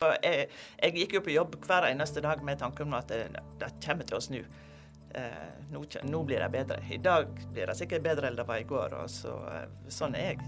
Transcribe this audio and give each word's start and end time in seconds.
Jeg, 0.00 0.46
jeg 0.80 0.94
gikk 0.96 1.14
jo 1.18 1.20
på 1.20 1.32
jobb 1.34 1.56
hver 1.60 1.84
eneste 1.90 2.22
dag 2.24 2.40
med 2.40 2.56
tanken 2.56 2.88
om 2.88 2.94
at 2.96 3.10
det, 3.12 3.42
det 3.60 3.66
kommer 3.84 4.06
til 4.08 4.16
å 4.16 4.20
snu. 4.24 4.38
Eh, 5.12 5.50
nå, 5.68 5.82
nå 6.08 6.20
blir 6.24 6.40
det 6.40 6.46
bedre. 6.54 6.78
I 6.88 6.96
dag 7.04 7.28
blir 7.52 7.68
det 7.68 7.74
sikkert 7.76 8.06
bedre 8.06 8.30
enn 8.30 8.38
det 8.38 8.46
var 8.48 8.62
i 8.62 8.64
går. 8.64 8.94
Og 8.96 9.10
så, 9.12 9.34
eh, 9.52 9.66
sånn 9.92 10.16
er 10.16 10.30
jeg. 10.30 10.46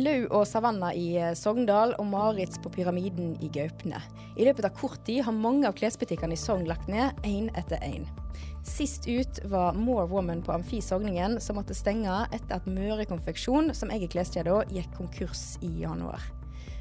Lau 0.00 0.22
og 0.30 0.46
Savanna 0.48 0.94
i 0.96 1.10
eh, 1.20 1.34
Sogndal 1.36 1.92
og 2.00 2.08
Maritz 2.08 2.56
på 2.64 2.72
Pyramiden 2.72 3.34
i 3.44 3.50
Gaupne. 3.52 4.00
I 4.40 4.48
løpet 4.48 4.70
av 4.70 4.80
kort 4.80 5.04
tid 5.04 5.20
har 5.28 5.36
mange 5.36 5.68
av 5.68 5.76
klesbutikkene 5.76 6.32
i 6.32 6.40
Sogn 6.40 6.64
lagt 6.72 6.88
ned, 6.88 7.20
én 7.20 7.52
etter 7.52 7.84
én. 7.84 8.08
Sist 8.64 9.04
ut 9.04 9.42
var 9.52 9.76
More 9.76 10.08
Woman 10.08 10.40
på 10.40 10.56
Amfi 10.56 10.80
Sogningen, 10.80 11.36
som 11.44 11.60
måtte 11.60 11.76
stenge 11.76 12.22
etter 12.32 12.62
at 12.62 12.64
Møre 12.64 13.04
Konfeksjon, 13.12 13.74
som 13.76 13.92
eier 13.92 14.08
kleskjeden, 14.08 14.72
gikk 14.72 14.88
konkurs 14.96 15.50
i 15.60 15.74
januar. 15.84 16.24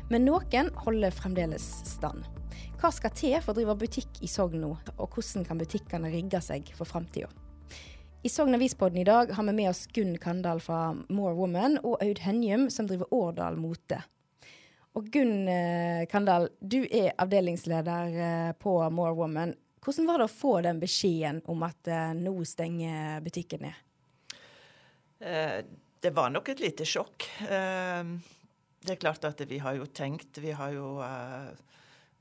Men 0.10 0.28
noen 0.28 0.68
holder 0.86 1.14
fremdeles 1.14 1.64
stand. 1.90 2.28
Hva 2.78 2.92
skal 2.94 3.14
til 3.18 3.40
for 3.42 3.54
å 3.54 3.58
drive 3.58 3.74
butikk 3.82 4.20
i 4.22 4.30
Sogn 4.30 4.62
nå, 4.62 4.70
og 5.02 5.16
hvordan 5.16 5.46
kan 5.48 5.58
butikkene 5.58 6.12
rigge 6.14 6.42
seg 6.46 6.70
for 6.78 6.86
framtida? 6.86 7.32
I 8.26 8.30
Sogn 8.30 8.58
Avispodden 8.58 9.02
i 9.02 9.06
dag 9.08 9.32
har 9.34 9.46
vi 9.48 9.54
med 9.54 9.70
oss 9.70 9.84
Gunn 9.94 10.16
Kandal 10.22 10.62
fra 10.62 10.92
More 11.10 11.34
Woman 11.38 11.80
og 11.82 11.98
Aud 12.06 12.22
Henjum 12.22 12.68
som 12.74 12.88
driver 12.90 13.10
Årdal 13.14 13.58
Mote. 13.58 14.00
Og 14.98 15.10
Gunn 15.14 15.50
eh, 15.52 16.06
Kandal, 16.10 16.48
du 16.62 16.84
er 16.86 17.12
avdelingsleder 17.22 18.18
eh, 18.28 18.52
på 18.62 18.78
More 18.94 19.14
Woman. 19.18 19.56
Hvordan 19.82 20.10
var 20.10 20.22
det 20.22 20.30
å 20.30 20.34
få 20.34 20.54
den 20.66 20.82
beskjeden 20.82 21.42
om 21.50 21.66
at 21.66 21.90
eh, 21.90 22.14
nå 22.18 22.38
stenger 22.46 23.26
butikken 23.26 23.66
ned? 23.68 23.82
Det 26.02 26.12
var 26.14 26.30
nok 26.30 26.50
et 26.52 26.60
lite 26.62 26.86
sjokk. 26.86 27.24
Eh, 28.86 28.88
det 28.88 28.96
er 28.96 29.02
klart 29.02 29.26
at 29.26 29.42
vi 29.50 29.60
har 29.60 29.76
jo 29.76 29.86
tenkt, 29.86 30.38
vi 30.38 30.54
har 30.54 30.72
jo 30.76 31.00
uh, 31.02 31.52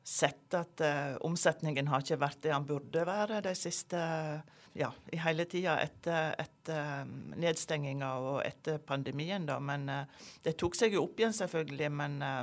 sett 0.04 0.54
at 0.56 0.80
uh, 0.80 1.16
omsetningen 1.24 1.88
har 1.88 2.04
ikke 2.04 2.20
vært 2.20 2.42
det 2.42 2.52
den 2.52 2.66
burde 2.68 3.06
være 3.06 3.42
de 3.44 3.54
siste 3.56 4.00
ja, 4.74 4.90
i 5.12 5.20
hele 5.22 5.46
tida 5.46 5.76
etter, 5.82 6.34
etter 6.40 7.06
nedstenginga 7.38 8.10
og 8.18 8.40
etter 8.44 8.80
pandemien. 8.82 9.46
da, 9.46 9.60
Men 9.60 9.88
uh, 9.88 10.26
det 10.42 10.56
tok 10.58 10.74
seg 10.74 10.96
jo 10.96 11.04
opp 11.06 11.20
igjen, 11.20 11.36
selvfølgelig. 11.36 11.90
Men 11.94 12.18
eh, 12.26 12.42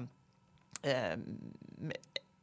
eh, 0.94 1.92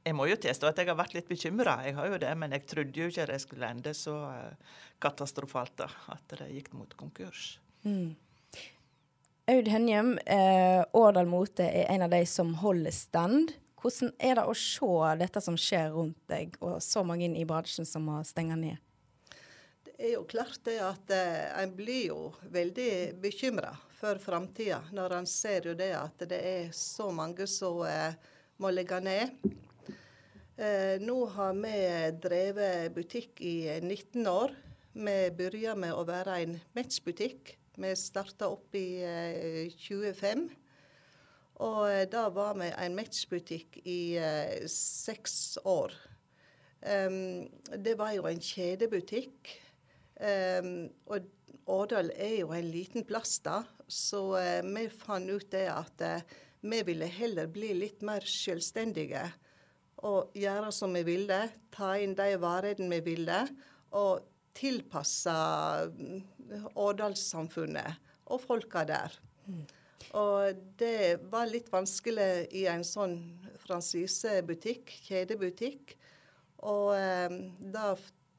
jeg 0.05 0.17
må 0.17 0.29
jo 0.29 0.37
tilstå 0.41 0.69
at 0.69 0.79
jeg 0.81 0.91
har 0.91 0.99
vært 0.99 1.17
litt 1.17 1.29
bekymra. 1.31 1.81
Jeg 1.89 1.97
har 1.97 2.13
jo 2.13 2.21
det, 2.21 2.35
men 2.37 2.53
jeg 2.57 2.67
trodde 2.69 3.01
jo 3.01 3.09
ikke 3.09 3.29
det 3.33 3.41
skulle 3.45 3.73
ende 3.73 3.97
så 3.97 4.19
eh, 4.29 4.77
katastrofalt, 5.01 5.79
da, 5.81 5.89
at 6.15 6.37
det 6.37 6.53
gikk 6.53 6.73
mot 6.77 6.93
konkurs. 7.01 7.55
Aud 9.49 9.69
Henjem, 9.69 10.19
eh, 10.27 10.85
Årdal 10.93 11.27
Mote 11.27 11.65
er 11.65 11.87
en 11.89 12.03
av 12.05 12.11
de 12.13 12.21
som 12.29 12.51
holder 12.61 12.93
stand. 12.93 13.55
Hvordan 13.81 14.11
er 14.21 14.35
det 14.37 14.43
å 14.45 14.53
se 14.53 15.13
dette 15.23 15.41
som 15.41 15.55
skjer 15.57 15.95
rundt 15.95 16.19
deg, 16.29 16.59
og 16.61 16.83
så 16.85 17.01
mange 17.01 17.31
i 17.33 17.47
bransjen 17.49 17.89
som 17.89 18.05
må 18.05 18.19
stenge 18.29 18.59
ned? 18.61 18.77
Det 19.87 19.95
er 19.97 20.13
jo 20.19 20.27
klart 20.29 20.61
det 20.69 20.77
at 20.85 21.15
eh, 21.17 21.47
en 21.63 21.73
blir 21.79 22.11
jo 22.11 22.19
veldig 22.53 23.17
bekymra 23.23 23.71
for 23.97 24.21
framtida 24.21 24.83
når 24.93 25.17
en 25.17 25.29
ser 25.31 25.71
jo 25.71 25.75
det 25.79 25.95
at 25.97 26.27
det 26.29 26.43
er 26.51 26.69
så 26.77 27.09
mange 27.09 27.49
som 27.49 27.81
eh, 27.89 28.19
må 28.61 28.69
legge 28.75 29.01
ned. 29.01 29.33
Eh, 30.61 31.01
nå 31.01 31.17
har 31.39 31.57
vi 31.57 31.79
drevet 32.21 32.93
butikk 32.93 33.41
i 33.41 33.57
19 33.81 34.29
år. 34.29 34.53
Vi 34.93 35.17
begynte 35.33 35.79
med 35.81 35.97
å 35.97 36.05
være 36.05 36.37
en 36.45 36.61
matchbutikk. 36.77 37.57
Vi 37.79 37.91
starta 37.95 38.49
opp 38.51 38.75
i 38.75 38.99
eh, 39.07 39.71
25. 39.71 40.49
Og 41.63 41.83
eh, 41.87 42.05
da 42.11 42.25
var 42.35 42.57
vi 42.59 42.73
en 42.75 42.97
matchbutikk 42.97 43.79
i 43.87 44.17
eh, 44.19 44.65
seks 44.73 45.61
år. 45.63 45.95
Um, 46.83 47.47
det 47.75 47.97
var 47.99 48.17
jo 48.17 48.27
en 48.27 48.43
kjedebutikk. 48.43 49.53
Um, 50.19 50.89
og 51.07 51.27
Årdal 51.71 52.11
er 52.15 52.41
jo 52.41 52.51
en 52.55 52.67
liten 52.71 53.07
plass, 53.07 53.37
da, 53.45 53.61
så 53.87 54.23
uh, 54.39 54.63
vi 54.67 54.87
fant 54.91 55.31
ut 55.31 55.47
det 55.53 55.67
at 55.71 56.03
uh, 56.03 56.39
vi 56.67 56.81
ville 56.87 57.07
heller 57.07 57.51
bli 57.51 57.73
litt 57.79 58.03
mer 58.07 58.27
selvstendige. 58.27 59.23
Og 60.07 60.35
gjøre 60.39 60.73
som 60.75 60.95
vi 60.95 61.05
ville, 61.07 61.41
ta 61.75 61.95
inn 61.99 62.19
de 62.19 62.33
varene 62.43 62.91
vi 62.97 63.01
ville, 63.13 63.39
og 63.95 64.27
tilpasse 64.57 65.35
mm, 65.93 66.23
Årdalssamfunnet 66.75 68.09
og 68.29 68.41
folka 68.43 68.85
der. 68.89 69.15
Og 70.17 70.61
det 70.81 71.19
var 71.33 71.51
litt 71.51 71.69
vanskelig 71.73 72.49
i 72.57 72.65
en 72.71 72.85
sånn 72.87 73.19
fransisebutikk, 73.65 74.93
kjedebutikk. 75.09 75.97
Og 76.69 76.95
eh, 76.97 77.35
da 77.73 77.93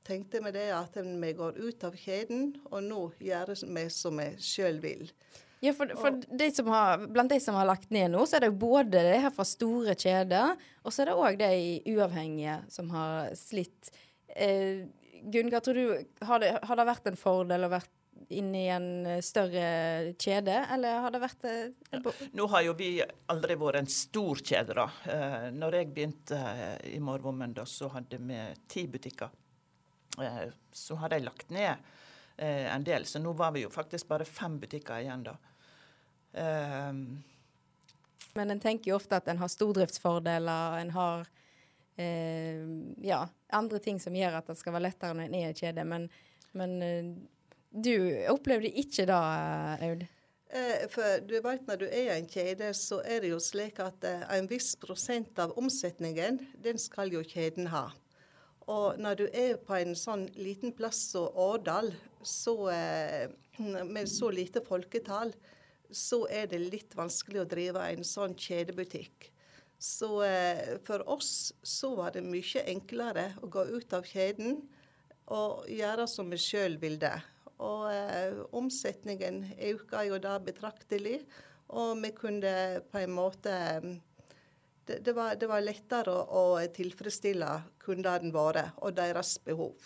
tenkte 0.09 0.41
vi 0.43 0.53
det 0.55 0.69
at 0.73 0.97
vi 0.97 1.35
går 1.37 1.59
ut 1.59 1.85
av 1.85 1.97
kjeden, 1.97 2.55
og 2.71 2.81
nå 2.85 3.03
gjør 3.21 3.53
vi 3.53 3.85
som 3.93 4.17
vi 4.17 4.31
sjøl 4.41 4.81
vil. 4.83 5.05
Ja, 5.59 5.73
for, 5.75 5.91
for 5.99 6.15
de 6.15 6.47
som 6.55 6.69
har, 6.71 7.01
Blant 7.11 7.33
de 7.33 7.39
som 7.43 7.57
har 7.59 7.67
lagt 7.67 7.89
ned 7.91 8.13
nå, 8.13 8.23
så 8.25 8.37
er 8.37 8.45
det 8.45 8.53
jo 8.53 8.61
både 8.61 9.03
det 9.03 9.17
her 9.25 9.33
fra 9.35 9.45
store 9.47 9.95
kjeder, 9.99 10.55
og 10.83 10.95
så 10.95 11.03
er 11.03 11.11
det 11.11 11.17
òg 11.19 11.39
de 11.41 11.95
uavhengige 11.95 12.61
som 12.71 12.91
har 12.95 13.33
slitt. 13.37 13.91
Eh, 14.35 14.87
Gunn, 15.23 15.49
hva 15.51 15.59
tror 15.63 15.75
du, 15.75 16.05
har 16.25 16.39
det, 16.43 16.51
har 16.63 16.79
det 16.79 16.85
vært 16.89 17.09
en 17.11 17.17
fordel 17.19 17.67
å 17.67 17.71
være 17.71 17.95
inne 18.35 18.59
i 18.59 18.67
en 18.73 18.87
eh, 19.07 19.21
større 19.23 20.13
kjede, 20.19 20.57
eller 20.75 20.99
har 21.05 21.13
det 21.15 21.21
vært 21.23 21.45
ja. 21.47 22.01
Nå 22.35 22.47
har 22.51 22.65
jo 22.65 22.73
vi 22.77 22.89
aldri 23.31 23.55
vært 23.61 23.79
en 23.79 23.87
stor 23.93 24.41
kjede, 24.43 24.75
da. 24.75 24.87
Eh, 25.09 25.47
når 25.55 25.77
jeg 25.79 25.91
begynte 25.95 26.39
eh, 26.39 26.75
i 26.95 26.99
Morvommen, 27.03 27.55
da, 27.55 27.63
så 27.69 27.87
hadde 27.93 28.19
vi 28.19 28.41
ti 28.69 28.83
butikker. 28.91 29.31
Eh, 30.19 30.45
så 30.75 30.99
har 30.99 31.13
de 31.15 31.21
lagt 31.23 31.49
ned 31.55 31.71
eh, 32.35 32.67
en 32.73 32.83
del, 32.83 33.07
så 33.07 33.21
nå 33.23 33.31
var 33.39 33.55
vi 33.55 33.63
jo 33.63 33.71
faktisk 33.73 34.11
bare 34.11 34.27
fem 34.27 34.59
butikker 34.59 34.99
igjen, 34.99 35.23
da. 35.29 35.37
Eh, 36.43 36.93
Men 38.35 38.51
en 38.53 38.59
tenker 38.61 38.91
jo 38.91 38.99
ofte 38.99 39.17
at 39.17 39.27
en 39.31 39.39
har 39.41 39.49
stordriftsfordeler, 39.49 40.79
en 40.83 40.91
har 40.93 41.27
eh, 41.97 42.67
ja, 43.07 43.23
andre 43.55 43.79
ting 43.83 43.99
som 44.01 44.15
gjør 44.15 44.39
at 44.39 44.47
det 44.51 44.57
skal 44.59 44.75
være 44.75 44.87
lettere 44.89 45.17
når 45.17 45.29
en 45.29 45.37
er 45.39 45.51
i 45.51 45.57
kjede. 45.57 45.85
Men, 45.87 46.07
men 46.57 46.79
eh, 46.85 47.11
du 47.69 47.93
opplevde 48.31 48.71
ikke 48.81 49.05
da, 49.09 49.19
Aud? 49.85 50.05
Eh, 50.49 50.85
For 50.89 51.21
du 51.21 51.35
vet, 51.45 51.65
når 51.67 51.81
du 51.83 51.87
er 51.87 52.05
i 52.07 52.17
en 52.17 52.29
kjede, 52.29 52.71
så 52.73 53.03
er 53.05 53.21
det 53.21 53.33
jo 53.33 53.41
slik 53.43 53.81
at 53.83 54.05
eh, 54.07 54.25
en 54.37 54.49
viss 54.49 54.73
prosent 54.81 55.37
av 55.41 55.53
omsetningen, 55.59 56.41
den 56.57 56.81
skal 56.81 57.13
jo 57.13 57.21
kjeden 57.21 57.69
ha. 57.73 57.89
Og 58.69 58.97
når 59.01 59.17
du 59.17 59.25
er 59.33 59.57
på 59.65 59.77
en 59.77 59.95
sånn 59.97 60.27
liten 60.37 60.73
plass 60.77 61.01
som 61.13 61.29
Årdal, 61.37 61.91
så, 62.25 62.55
eh, 62.73 63.29
med 63.59 64.09
så 64.09 64.29
lite 64.33 64.61
folketall, 64.65 65.33
så 65.89 66.23
er 66.29 66.49
det 66.49 66.61
litt 66.61 66.93
vanskelig 66.97 67.41
å 67.43 67.49
drive 67.49 67.85
en 67.85 68.05
sånn 68.05 68.35
kjedebutikk. 68.37 69.31
Så 69.79 70.23
eh, 70.27 70.75
for 70.83 71.05
oss 71.09 71.53
så 71.63 71.93
var 71.95 72.11
det 72.11 72.25
mye 72.27 72.65
enklere 72.67 73.29
å 73.39 73.47
gå 73.47 73.63
ut 73.71 73.93
av 73.95 74.07
kjeden 74.07 74.57
og 75.31 75.69
gjøre 75.71 76.07
som 76.09 76.27
vi 76.33 76.39
sjøl 76.41 76.75
ville. 76.81 77.13
Og 77.63 77.85
eh, 77.91 78.41
omsetningen 78.55 79.45
økte 79.71 80.03
jo 80.09 80.19
da 80.19 80.35
betraktelig, 80.43 81.21
og 81.71 81.99
vi 82.03 82.11
kunne 82.17 82.53
på 82.91 83.03
en 83.03 83.15
måte 83.15 83.55
det, 84.89 84.99
det, 85.05 85.13
var, 85.13 85.35
det 85.39 85.47
var 85.47 85.63
lettere 85.63 86.11
å, 86.11 86.51
å 86.57 86.67
tilfredsstille 86.75 87.49
kundene 87.79 88.33
våre 88.33 88.71
og 88.81 88.95
deres 88.97 89.37
behov. 89.45 89.77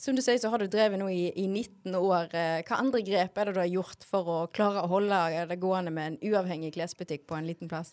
Som 0.00 0.16
du 0.16 0.22
sier, 0.24 0.38
så 0.40 0.48
har 0.48 0.62
du 0.62 0.70
drevet 0.70 0.96
nå 0.96 1.10
i, 1.12 1.26
i 1.36 1.44
19 1.44 1.92
år. 1.98 2.30
Eh, 2.32 2.60
Hva 2.64 2.78
andre 2.80 3.02
grep 3.04 3.36
er 3.36 3.50
det 3.50 3.56
du 3.58 3.60
har 3.60 3.74
gjort 3.74 4.06
for 4.08 4.30
å 4.32 4.38
klare 4.48 4.86
å 4.86 4.92
holde 4.94 5.44
det 5.50 5.58
gående 5.60 5.92
med 5.92 6.14
en 6.14 6.22
uavhengig 6.30 6.72
klesbutikk 6.78 7.26
på 7.28 7.36
en 7.36 7.48
liten 7.50 7.68
plass? 7.68 7.92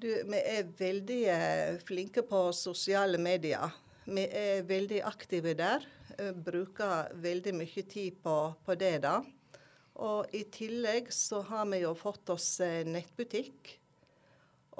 Du, 0.00 0.08
vi 0.08 0.38
er 0.38 0.68
veldig 0.78 1.18
eh, 1.28 1.74
flinke 1.84 2.22
på 2.24 2.38
sosiale 2.56 3.18
medier. 3.20 3.74
Vi 4.08 4.22
er 4.24 4.62
veldig 4.64 5.02
aktive 5.04 5.52
der. 5.58 5.84
eh, 6.16 6.30
Bruker 6.32 7.10
veldig 7.20 7.52
mye 7.58 7.82
tid 7.84 8.16
på, 8.24 8.36
på 8.64 8.76
det, 8.80 9.02
da. 9.04 9.18
Og 10.00 10.32
i 10.32 10.46
tillegg 10.48 11.10
så 11.12 11.42
har 11.50 11.68
vi 11.68 11.82
jo 11.82 11.92
fått 11.98 12.32
oss 12.32 12.48
eh, 12.64 12.80
nettbutikk. 12.88 13.74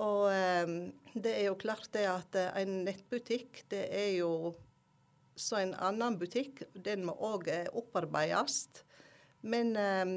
Og 0.00 0.30
eh, 0.32 0.72
det 1.12 1.34
er 1.34 1.50
jo 1.50 1.58
klart 1.60 1.90
det 1.92 2.06
at 2.08 2.40
en 2.62 2.78
nettbutikk, 2.86 3.66
det 3.68 3.82
er 3.92 4.14
jo 4.22 4.54
så 5.36 5.60
en 5.60 5.74
annen 5.74 6.16
butikk. 6.20 6.64
Den 6.72 7.04
må 7.04 7.12
òg 7.28 7.50
opparbeides. 7.76 8.62
Men 9.44 9.76
eh, 9.76 10.16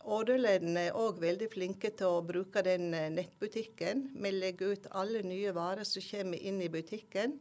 Årdeleden 0.00 0.78
er 0.80 0.96
òg 0.96 1.20
veldig 1.20 1.50
flinke 1.52 1.90
til 1.96 2.18
å 2.18 2.24
bruke 2.24 2.62
den 2.64 2.88
nettbutikken. 3.14 4.06
Vi 4.16 4.30
legger 4.32 4.72
ut 4.74 4.86
alle 4.96 5.20
nye 5.26 5.52
varer 5.52 5.84
som 5.84 6.04
kommer 6.04 6.40
inn 6.40 6.62
i 6.64 6.70
butikken. 6.72 7.36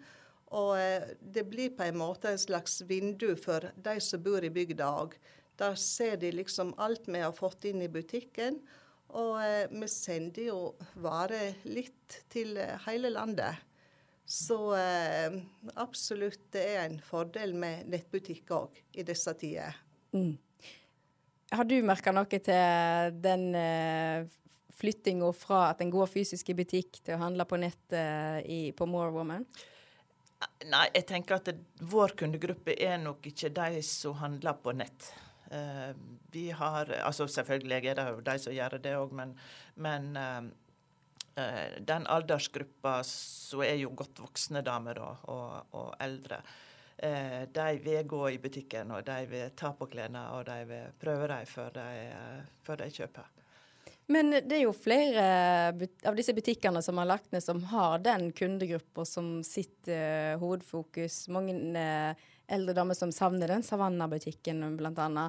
Og 0.59 0.75
det 1.21 1.45
blir 1.47 1.71
på 1.77 1.85
en 1.85 1.99
måte 2.01 2.33
en 2.33 2.41
slags 2.41 2.81
vindu 2.89 3.31
for 3.39 3.69
de 3.77 3.95
som 4.03 4.21
bor 4.25 4.43
i 4.43 4.51
bygda 4.51 4.89
òg. 5.03 5.15
Da 5.59 5.73
ser 5.75 6.17
de 6.19 6.31
liksom 6.31 6.73
alt 6.79 7.07
vi 7.07 7.19
har 7.19 7.35
fått 7.35 7.67
inn 7.69 7.81
i 7.83 7.91
butikken. 7.91 8.59
Og 9.17 9.39
eh, 9.41 9.65
vi 9.71 9.87
sender 9.89 10.49
jo 10.51 10.59
varer 11.01 11.57
litt 11.67 12.21
til 12.31 12.57
eh, 12.61 12.77
hele 12.85 13.11
landet. 13.13 13.65
Så 14.29 14.59
eh, 14.77 15.39
absolutt 15.81 16.51
det 16.53 16.65
er 16.75 16.83
en 16.85 16.99
fordel 17.01 17.55
med 17.57 17.89
nettbutikk 17.89 18.53
òg 18.53 18.77
i 18.93 19.05
disse 19.07 19.33
tider. 19.41 19.79
Mm. 20.13 20.37
Har 21.51 21.65
du 21.65 21.79
merka 21.85 22.13
noe 22.13 22.29
til 22.29 23.17
den 23.23 23.47
uh, 23.57 24.27
flyttinga 24.79 25.31
fra 25.33 25.69
at 25.71 25.81
en 25.81 25.91
går 25.93 26.11
fysisk 26.11 26.51
i 26.51 26.57
butikk 26.59 27.01
til 27.01 27.17
å 27.17 27.23
handle 27.23 27.47
på 27.49 27.57
nett 27.61 27.95
uh, 27.95 28.39
på 28.77 28.89
More 28.89 29.13
Woman? 29.15 29.47
Nei, 30.69 30.85
jeg 30.95 31.07
tenker 31.09 31.39
at 31.39 31.49
det, 31.49 31.57
vår 31.89 32.13
kundegruppe 32.19 32.75
er 32.79 32.99
nok 33.01 33.25
ikke 33.31 33.51
de 33.55 33.81
som 33.83 34.15
handler 34.21 34.59
på 34.63 34.71
nett. 34.77 35.09
Uh, 35.49 35.91
vi 36.31 36.49
har 36.53 36.91
altså 37.01 37.27
Selvfølgelig 37.27 37.89
er 37.89 37.97
det 37.97 38.07
jo 38.07 38.23
de 38.23 38.35
som 38.39 38.53
gjør 38.53 38.77
det 38.83 38.95
òg, 38.99 39.13
men, 39.17 39.31
men 39.81 40.11
eh, 40.19 40.49
eh, 41.41 41.77
den 41.81 42.05
aldersgruppa 42.05 42.99
så 43.07 43.63
er 43.65 43.79
jo 43.81 43.89
godt 43.97 44.21
voksne 44.21 44.61
damer 44.65 44.99
og, 45.01 45.23
og, 45.33 45.73
og 45.73 45.87
eldre, 46.05 46.37
de 46.99 47.67
vil 47.79 48.07
gå 48.07 48.21
i 48.33 48.39
butikken 48.43 48.89
og 48.91 49.05
de 49.07 49.19
vil 49.31 49.53
ta 49.55 49.69
på 49.77 49.87
klærne 49.87 50.25
og 50.35 50.41
de 50.49 50.57
vil 50.67 50.95
prøve 50.99 51.29
dem 51.31 51.45
før 51.47 51.69
de, 51.77 51.85
før 52.67 52.81
de 52.81 52.89
kjøper. 52.91 53.29
Men 54.09 54.31
det 54.33 54.55
er 54.57 54.63
jo 54.63 54.73
flere 54.73 55.23
av 56.09 56.15
disse 56.17 56.33
butikkene 56.33 56.81
som 56.81 56.97
har 56.97 57.07
lagt 57.11 57.29
ned, 57.29 57.43
som 57.45 57.61
har 57.69 58.01
den 58.01 58.31
kundegruppa 58.33 59.05
som 59.05 59.43
sitt 59.45 59.85
uh, 59.85 60.33
hovedfokus. 60.41 61.27
Mange 61.29 61.53
uh, 61.77 62.23
eldre 62.49 62.73
damer 62.73 62.97
som 62.97 63.13
savner 63.13 63.53
den 63.53 63.61
Savanna-butikken, 63.65 64.65
bl.a. 64.79 65.27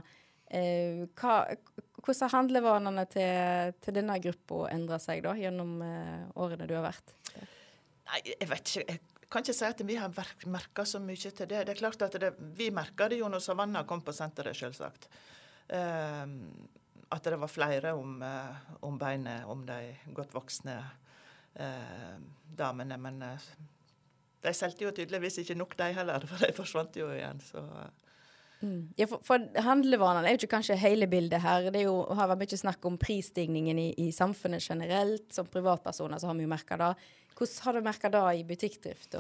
Eh, 0.50 1.04
hvordan 1.12 2.24
har 2.24 2.32
handlevanene 2.32 3.04
til, 3.12 3.74
til 3.84 3.94
denne 4.00 4.16
gruppa 4.24 4.64
endra 4.72 4.96
seg 4.98 5.20
da, 5.28 5.36
gjennom 5.38 5.76
uh, 5.84 6.24
årene 6.40 6.66
du 6.66 6.72
har 6.74 6.88
vært? 6.88 7.12
Nei, 8.08 8.22
jeg 8.32 8.48
vet 8.48 8.72
ikke. 8.72 8.96
Jeg 8.96 9.19
kan 9.30 9.44
ikke 9.44 9.54
si 9.56 9.66
at 9.66 9.82
vi 9.86 9.96
har 10.00 10.12
merka 10.50 10.84
så 10.86 11.00
mye 11.02 11.30
til 11.30 11.48
det. 11.48 11.64
Det 11.66 11.74
er 11.74 11.78
klart 11.78 12.02
at 12.02 12.18
det, 12.20 12.32
Vi 12.58 12.70
merka 12.74 13.08
det 13.08 13.20
jo 13.20 13.28
når 13.30 13.42
Savanna 13.44 13.84
kom 13.84 14.02
på 14.02 14.12
senteret, 14.12 14.56
selvsagt. 14.58 15.08
Um, 15.70 16.68
at 17.10 17.24
det 17.24 17.38
var 17.38 17.50
flere 17.50 17.92
om, 17.94 18.20
uh, 18.22 18.74
om 18.86 18.98
beinet 18.98 19.46
om 19.50 19.64
de 19.66 19.96
godt 20.14 20.34
voksne 20.34 20.76
eh, 21.54 22.18
damene. 22.58 22.98
Men 22.98 23.18
de 24.42 24.52
solgte 24.54 24.84
jo 24.84 24.92
tydeligvis 24.94 25.40
ikke 25.42 25.56
nok, 25.58 25.74
de 25.78 25.90
heller, 25.96 26.26
for 26.30 26.46
de 26.46 26.54
forsvant 26.56 26.96
jo 26.96 27.10
igjen. 27.14 27.42
så... 27.42 27.66
Mm. 28.60 28.92
Ja, 28.96 29.06
for, 29.08 29.22
for 29.24 29.62
handlevanene 29.64 30.28
er 30.28 30.36
jo 30.36 30.42
ikke 30.42 30.56
kanskje 30.58 30.76
hele 30.80 31.08
bildet 31.10 31.40
her. 31.40 31.70
Det 31.72 31.80
er 31.80 31.88
jo, 31.88 32.02
har 32.16 32.28
vært 32.28 32.42
mye 32.44 32.60
snakk 32.60 32.86
om 32.88 32.98
prisstigningen 33.00 33.80
i, 33.80 33.88
i, 34.04 34.10
samfunnet 34.12 34.64
generelt. 34.64 35.30
Som 35.32 35.48
privatpersoner 35.48 36.20
så 36.20 36.30
har 36.30 36.36
vi 36.38 36.44
jo 36.44 36.52
merka 36.52 36.78
det. 36.80 36.94
Hvordan 37.38 37.66
har 37.66 37.76
du 37.76 37.86
merka 37.88 38.10
det 38.12 38.24
i 38.36 38.44
butikkdrift? 38.44 39.16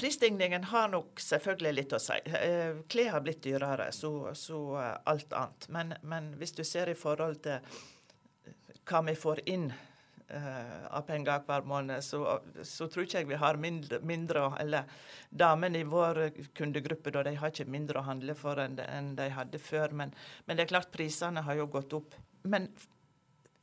Prisstigningen 0.00 0.64
har 0.70 0.88
nok 0.88 1.20
selvfølgelig 1.20 1.72
litt 1.76 1.92
å 1.92 2.00
si. 2.00 2.16
Eh, 2.24 2.78
klær 2.88 3.16
har 3.16 3.24
blitt 3.26 3.42
dyrere, 3.44 3.90
så, 3.92 4.30
så 4.38 4.60
eh, 4.80 4.94
alt 5.12 5.34
annet. 5.36 5.66
Men, 5.74 5.94
men, 6.02 6.30
hvis 6.40 6.54
du 6.56 6.62
ser 6.64 6.88
i 6.88 6.96
forhold 6.96 7.42
til 7.44 7.58
hva 8.88 9.02
vi 9.06 9.18
får 9.18 9.42
inn 9.50 9.68
av 10.30 11.02
penger 11.08 11.42
hver 11.46 11.64
måned, 11.66 12.04
så, 12.04 12.20
så, 12.62 12.86
tror 12.86 13.06
ikke 13.06 13.22
jeg 13.22 13.28
vi 13.30 13.38
har 13.40 13.58
mindre, 13.58 13.98
mindre 14.06 14.44
Eller 14.62 14.90
damene 15.30 15.80
i 15.80 15.88
vår 15.88 16.22
kundegruppe 16.54 17.10
da, 17.14 17.24
de 17.26 17.34
har 17.40 17.50
ikke 17.50 17.70
mindre 17.70 17.98
å 18.00 18.06
handle 18.06 18.36
for 18.38 18.60
enn, 18.62 18.78
enn 18.78 19.14
de 19.18 19.26
hadde 19.34 19.58
før. 19.62 19.94
Men, 19.96 20.14
men, 20.46 20.56
det 20.56 20.66
er 20.66 20.72
klart 20.74 20.92
prisene 20.94 21.42
har 21.46 21.58
jo 21.58 21.66
gått 21.72 21.96
opp. 21.98 22.14
Men 22.42 22.68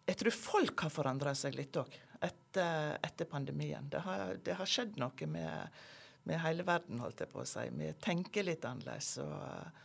jeg 0.07 0.19
tror 0.21 0.35
folk 0.35 0.85
har 0.85 0.93
forandra 0.93 1.33
seg 1.35 1.55
litt 1.55 1.79
òg 1.79 1.95
etter, 2.23 2.97
etter, 3.03 3.29
pandemien. 3.29 3.87
Det 3.91 4.03
har, 4.03 4.35
det 4.43 4.57
har 4.59 4.69
skjedd 4.69 4.99
noe 4.99 5.29
med, 5.29 5.81
med, 6.27 6.39
hele 6.43 6.65
verden, 6.67 7.01
holdt 7.03 7.23
jeg 7.23 7.31
på 7.31 7.43
å 7.43 7.47
si. 7.47 7.67
Vi 7.79 7.91
tenker 8.03 8.47
litt 8.47 8.65
annerledes. 8.67 9.17
Og, 9.23 9.83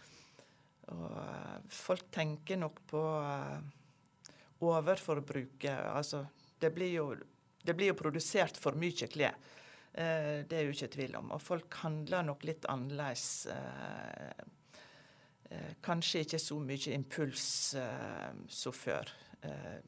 og 0.96 1.73
folk 1.75 2.11
tenker 2.14 2.58
nok 2.58 2.85
på 2.90 3.02
overforbruket. 4.62 5.75
Altså 5.90 6.25
det 6.62 6.70
blir 6.75 6.94
jo, 6.94 7.09
det 7.62 7.75
blir 7.76 7.93
jo 7.93 7.99
produsert 7.99 8.59
for 8.61 8.79
mye 8.79 9.09
klær. 9.11 9.37
Eh, 9.93 10.43
det 10.49 10.59
er 10.59 10.67
jo 10.67 10.75
ikke 10.75 10.93
tvil 10.94 11.17
om. 11.20 11.32
Og 11.37 11.43
folk 11.43 11.81
handler 11.82 12.25
nok 12.26 12.47
litt 12.49 12.67
annerledes. 12.73 13.47
Eh, 13.53 14.44
eh, 15.50 15.75
kanskje 15.85 16.25
ikke 16.25 16.41
så 16.41 16.59
mye 16.62 16.94
impuls 16.97 17.47
som 18.49 18.76
før. 18.76 19.12
Eh, 19.43 19.79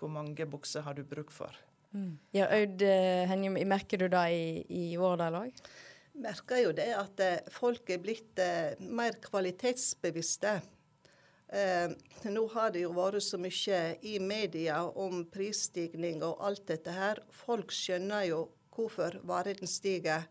hvor 0.00 0.10
mange 0.10 0.48
bukser 0.48 0.82
har 0.86 0.96
du 0.98 1.04
bruk 1.06 1.30
for? 1.30 1.54
Mm. 1.92 2.16
Ja, 2.32 2.48
Aud 2.56 2.80
Henjum, 3.28 3.58
merker 3.68 4.00
du 4.00 4.08
det 4.10 4.22
i, 4.32 4.44
i 4.72 4.84
del 4.96 5.36
òg? 5.42 5.66
Merker 6.22 6.62
jo 6.62 6.72
det 6.76 6.88
at 6.96 7.20
folk 7.52 7.90
er 7.92 8.00
blitt 8.00 8.40
mer 8.80 9.18
kvalitetsbevisste. 9.22 10.56
Eh, 11.52 11.90
nå 12.32 12.46
har 12.54 12.70
det 12.72 12.86
jo 12.86 12.94
vært 12.96 13.20
så 13.26 13.36
mye 13.36 13.80
i 14.08 14.16
media 14.24 14.78
om 14.88 15.26
prisstigning 15.28 16.22
og 16.24 16.40
alt 16.40 16.64
dette 16.70 16.94
her. 16.96 17.20
Folk 17.28 17.74
skjønner 17.76 18.24
jo 18.30 18.46
hvorfor 18.72 19.18
varene 19.28 19.68
stiger. 19.68 20.24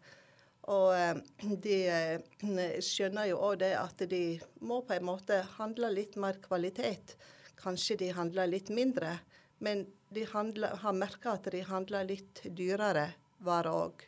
Og 0.74 0.90
eh, 0.96 1.22
de 1.62 1.78
eh, 1.94 2.80
skjønner 2.82 3.30
jo 3.30 3.38
òg 3.42 3.62
det 3.62 3.76
at 3.78 4.02
de 4.10 4.40
må 4.66 4.82
på 4.86 4.98
en 4.98 5.08
måte 5.12 5.44
handle 5.60 5.92
litt 5.94 6.18
mer 6.22 6.42
kvalitet. 6.42 7.16
Kanskje 7.62 8.00
de 8.02 8.12
handler 8.18 8.50
litt 8.50 8.74
mindre, 8.74 9.20
men 9.62 9.86
de 10.10 10.26
handler, 10.26 10.74
har 10.82 10.98
merka 10.98 11.36
at 11.38 11.52
de 11.54 11.62
handler 11.66 12.10
litt 12.10 12.42
dyrere 12.50 13.12
varer 13.46 13.78
òg. 13.86 14.08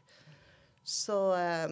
Så 0.81 1.19
eh, 1.38 1.69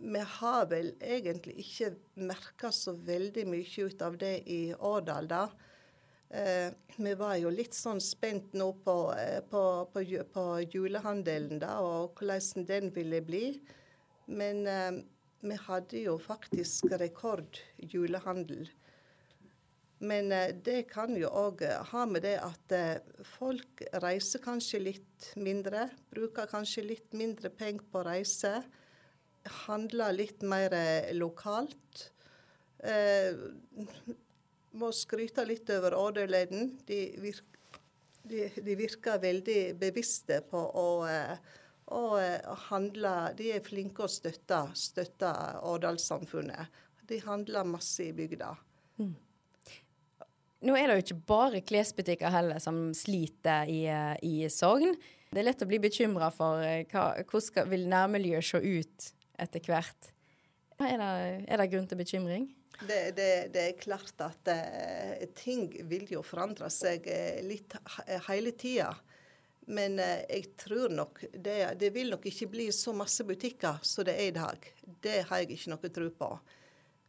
vi 0.00 0.22
har 0.40 0.66
vel 0.70 0.94
egentlig 1.00 1.58
ikke 1.60 1.90
merka 2.24 2.70
så 2.72 2.94
veldig 2.96 3.44
mye 3.48 3.84
ut 3.86 4.02
av 4.02 4.16
det 4.20 4.36
i 4.48 4.62
Årdal, 4.74 5.28
da. 5.28 5.44
Eh, 6.30 6.72
vi 6.96 7.14
var 7.18 7.36
jo 7.40 7.50
litt 7.50 7.74
sånn 7.74 8.00
spent 8.00 8.54
nå 8.56 8.70
på, 8.84 8.96
eh, 9.18 9.40
på, 9.50 9.62
på, 9.92 10.04
på 10.32 10.44
julehandelen, 10.62 11.60
da, 11.60 11.76
og 11.84 12.20
hvordan 12.20 12.66
den 12.68 12.92
ville 12.94 13.20
bli. 13.26 13.44
Men 14.30 14.66
eh, 14.66 15.00
vi 15.42 15.56
hadde 15.66 16.04
jo 16.04 16.16
faktisk 16.22 16.92
rekordjulehandel. 17.00 18.68
Men 20.00 20.32
eh, 20.32 20.54
det 20.54 20.86
kan 20.94 21.12
jo 21.18 21.28
òg 21.28 21.66
ha 21.92 22.06
med 22.08 22.24
det 22.24 22.38
at 22.40 22.76
eh, 22.76 23.24
folk 23.36 23.82
reiser 24.00 24.40
kanskje 24.44 24.84
litt 24.86 25.32
mindre. 25.36 25.90
Bruker 26.14 26.48
kanskje 26.48 26.86
litt 26.88 27.10
mindre 27.12 27.52
penger 27.52 27.90
på 27.92 28.06
reise 28.06 28.60
handler 29.44 30.12
litt 30.12 30.42
mer 30.42 30.74
eh, 30.74 31.12
lokalt. 31.16 32.10
Eh, 32.78 33.36
må 34.80 34.90
skryte 34.94 35.44
litt 35.48 35.70
over 35.74 35.96
orderleden. 35.98 36.74
De, 36.86 37.00
virk, 37.20 37.58
de, 38.22 38.48
de, 38.56 38.76
virker 38.78 39.22
veldig 39.22 39.62
bevisste 39.80 40.40
på 40.50 40.60
å, 40.60 40.88
eh, 41.08 41.34
å, 41.90 42.04
å, 42.20 42.58
handle 42.68 43.14
De 43.38 43.50
er 43.56 43.64
flinke 43.66 44.04
å 44.06 44.10
støtte, 44.10 44.62
støtte 44.78 45.32
Årdalssamfunnet. 45.66 46.84
De 47.10 47.18
handler 47.24 47.66
masse 47.66 48.04
i 48.06 48.14
bygda. 48.14 48.54
Mm. 49.00 49.16
Nå 50.60 50.74
er 50.76 50.90
det 50.90 50.98
jo 50.98 51.02
ikke 51.06 51.22
bare 51.30 51.62
klesbutikker 51.64 52.30
heller 52.30 52.60
som 52.60 52.90
sliter 52.94 53.70
i, 53.72 53.86
i 54.28 54.44
Sogn. 54.52 54.92
Det 55.30 55.40
er 55.40 55.46
lett 55.46 55.62
å 55.64 55.68
bli 55.70 55.78
bekymra 55.80 56.28
for 56.34 56.60
hva, 56.92 57.04
hvordan 57.24 57.70
vil 57.70 57.86
nærmiljøet 57.88 58.46
se 58.50 58.60
ut 58.60 59.08
etter 59.40 59.64
hvert. 59.70 60.10
Er 60.80 60.96
det, 60.96 61.12
er 61.48 61.60
det 61.60 61.70
grunn 61.72 61.88
til 61.88 62.00
bekymring? 62.00 62.48
Det, 62.80 63.00
det, 63.16 63.30
det, 63.52 63.62
er 63.66 63.80
klart 63.80 64.22
at 64.24 64.48
uh, 64.48 65.26
ting 65.36 65.66
vil 65.90 66.06
jo 66.14 66.22
forandre 66.24 66.70
seg 66.72 67.04
uh, 67.04 67.40
litt 67.44 67.76
hele 68.30 68.54
tida. 68.56 68.94
Men 69.68 69.98
uh, 70.00 70.22
jeg 70.24 70.54
tror 70.60 70.94
nok 70.94 71.20
det, 71.34 71.58
det, 71.82 71.90
vil 71.92 72.14
nok 72.14 72.24
ikke 72.30 72.48
bli 72.54 72.70
så 72.72 72.94
masse 72.96 73.26
butikker 73.28 73.84
som 73.84 74.08
det 74.08 74.16
er 74.16 74.30
i 74.30 74.38
dag. 74.38 74.70
Det 75.04 75.18
har 75.28 75.42
jeg 75.42 75.58
ikke 75.58 75.74
noe 75.74 75.92
tro 75.92 76.08
på. 76.22 76.30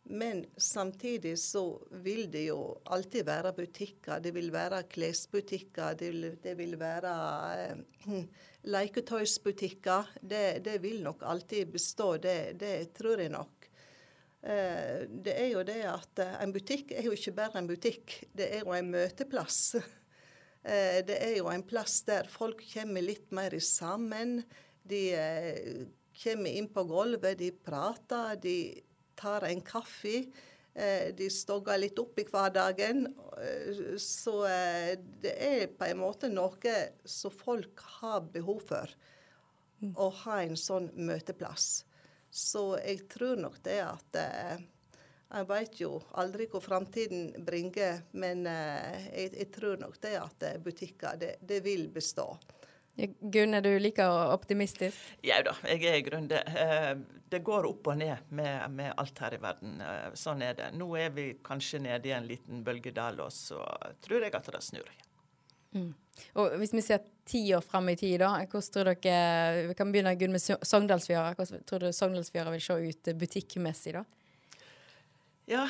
Men 0.04 0.46
samtidig 0.58 1.40
så 1.40 1.82
vil 1.92 2.26
det 2.32 2.46
jo 2.50 2.82
alltid 2.86 3.26
være 3.26 3.54
butikker. 3.54 4.20
Det 4.20 4.34
vil 4.36 4.50
være 4.52 4.84
klesbutikker, 4.90 5.94
det 5.96 6.10
vil, 6.12 6.58
vil 6.58 6.76
være 6.80 7.14
eh, 8.08 8.26
leketøysbutikker. 8.70 10.12
Det, 10.22 10.62
det, 10.66 10.78
vil 10.84 11.02
nok 11.04 11.24
alltid 11.24 11.72
bestå, 11.74 12.16
det, 12.22 12.60
det 12.62 12.92
tror 12.98 13.24
jeg 13.24 13.34
nok. 13.34 13.70
Eh, 14.42 15.08
det 15.10 15.34
er 15.38 15.50
jo 15.54 15.64
det 15.66 15.82
at 15.90 16.22
en 16.42 16.54
butikk 16.54 16.94
er 16.98 17.06
jo 17.06 17.16
ikke 17.18 17.36
bare 17.38 17.62
en 17.62 17.70
butikk, 17.70 18.22
det 18.34 18.50
er 18.58 18.64
jo 18.66 18.78
en 18.78 18.94
møteplass. 18.94 19.64
Eh, 20.62 21.00
det 21.02 21.16
er 21.26 21.32
jo 21.40 21.48
en 21.50 21.64
plass 21.66 22.04
der 22.06 22.28
folk 22.30 22.60
kommer 22.70 23.02
litt 23.02 23.32
mer 23.34 23.56
sammen. 23.66 24.44
De 24.86 25.00
eh, 25.18 25.88
kommer 26.22 26.54
inn 26.54 26.68
på 26.70 26.84
gulvet, 26.86 27.40
de 27.40 27.48
prater, 27.66 28.36
de 28.44 28.54
tar 29.18 29.48
en 29.48 29.64
kaffe. 29.66 30.28
Eh, 30.74 31.16
de 31.16 31.30
stogger 31.30 31.78
litt 31.78 32.00
opp 32.00 32.20
i 32.20 32.26
hverdagen. 32.28 33.04
Eh, 33.44 33.98
så 34.00 34.36
eh, 34.48 34.94
det 35.22 35.34
er 35.36 35.66
på 35.76 35.90
en 35.90 36.00
måte 36.00 36.30
noe 36.32 36.76
som 37.04 37.34
folk 37.36 37.84
har 38.00 38.22
behov 38.32 38.64
for. 38.70 38.94
Å 39.82 40.08
ha 40.24 40.44
en 40.44 40.56
sånn 40.60 40.92
møteplass. 40.94 41.82
Så 42.32 42.78
jeg 42.80 43.08
tror 43.12 43.42
nok 43.42 43.58
det 43.66 43.82
at 43.84 44.20
En 45.32 45.46
vet 45.48 45.80
jo 45.80 45.96
aldri 46.20 46.46
hvor 46.52 46.62
framtiden 46.62 47.46
bringer, 47.48 48.02
men 48.12 48.44
jeg, 48.46 49.30
jeg, 49.32 49.48
tror 49.56 49.80
nok 49.80 49.96
det 50.04 50.12
at 50.20 50.44
butikker, 50.60 51.16
det, 51.18 51.38
det 51.40 51.62
vil 51.64 51.88
bestå. 51.90 52.28
Gunn, 52.96 53.56
er 53.56 53.64
du 53.64 53.72
like 53.80 54.04
optimistisk? 54.06 54.98
Jau 55.26 55.40
da, 55.48 55.54
jeg 55.72 55.86
er 55.88 55.98
i 55.98 56.04
grunnen 56.06 56.28
det. 56.30 56.42
Eh, 56.60 56.92
det 57.32 57.40
går 57.48 57.66
opp 57.70 57.88
og 57.88 57.98
ned 58.02 58.28
med, 58.36 58.66
med, 58.76 58.92
alt 59.00 59.22
her 59.24 59.38
i 59.38 59.40
verden. 59.42 59.80
Eh, 59.82 60.10
sånn 60.20 60.44
er 60.46 60.58
det. 60.58 60.68
Nå 60.78 60.90
er 61.00 61.14
vi 61.16 61.30
kanskje 61.44 61.80
nede 61.86 62.12
i 62.12 62.14
en 62.16 62.28
liten 62.28 62.66
bølgedal, 62.68 63.22
og 63.24 63.32
så 63.34 63.62
tror 64.04 64.28
jeg 64.28 64.36
at 64.36 64.52
det 64.52 64.64
snur 64.66 64.84
igjen. 64.84 65.08
Mm. 65.72 65.92
Og 66.36 66.58
Hvis 66.60 66.74
vi 66.76 66.84
ser 66.84 67.06
ti 67.26 67.46
år 67.56 67.64
fram 67.64 67.88
i 67.90 67.96
tid, 67.96 68.20
da, 68.20 68.34
hvordan 68.44 68.74
tror 68.74 68.90
dere 68.92 69.68
Vi 69.70 69.76
kan 69.80 69.94
begynne 69.94 70.18
Gunn 70.20 70.36
med 70.36 70.44
Sogndalsfjøra. 70.44 71.32
Hvordan 71.38 71.64
tror 71.66 71.86
du 71.86 71.94
Sogndalsfjøra 71.96 72.52
vil 72.52 72.66
se 72.66 72.76
ut 72.92 73.14
butikkmessig 73.24 73.96
da? 73.96 74.04
Ja, 75.50 75.64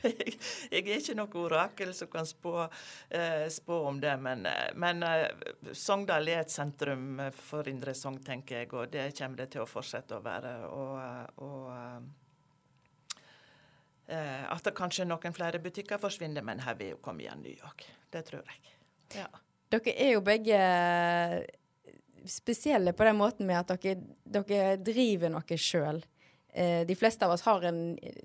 jeg, 0.70 0.80
er 0.80 0.96
ikke 0.96 1.16
noe 1.18 1.42
orakel 1.42 1.92
som 1.96 2.08
kan 2.12 2.26
spå, 2.28 2.54
eh, 3.08 3.46
spå 3.52 3.80
om 3.88 4.00
det. 4.00 4.14
Men, 4.22 4.46
eh, 4.48 4.70
men 4.74 5.02
eh, 5.06 5.26
Sogndal 5.76 6.28
er 6.28 6.44
et 6.44 6.52
sentrum 6.52 7.20
for 7.36 7.68
Indre 7.70 7.94
Sogn, 7.96 8.20
tenker 8.24 8.62
jeg, 8.62 8.72
og 8.74 8.90
det 8.92 9.10
kommer 9.18 9.42
det 9.42 9.50
til 9.54 9.64
å 9.64 9.68
fortsette 9.68 10.16
å 10.16 10.24
være. 10.24 10.54
Og, 10.70 10.96
og 11.44 11.62
eh, 14.08 14.44
at 14.48 14.66
det 14.66 14.76
kanskje 14.76 15.08
noen 15.08 15.36
flere 15.36 15.62
butikker 15.62 16.00
forsvinner, 16.02 16.44
men 16.46 16.64
her 16.64 16.78
vil 16.80 16.94
jo 16.94 17.04
komme 17.04 17.26
igjen 17.26 17.44
nye 17.44 17.70
òg. 17.70 17.86
Det 18.10 18.24
tror 18.30 18.42
jeg. 18.44 18.76
Ja. 19.20 19.28
Dere 19.70 19.92
er 20.02 20.14
jo 20.16 20.22
begge 20.26 20.58
spesielle 22.26 22.92
på 22.92 23.04
den 23.06 23.16
måten 23.16 23.46
med 23.46 23.60
at 23.60 23.82
dere, 23.82 24.00
dere 24.24 24.76
driver 24.82 25.30
noe 25.32 25.58
sjøl. 25.58 26.02
Eh, 26.52 26.86
de 26.86 26.96
fleste 26.98 27.26
av 27.26 27.34
oss 27.36 27.44
har 27.46 27.62
en, 27.68 27.82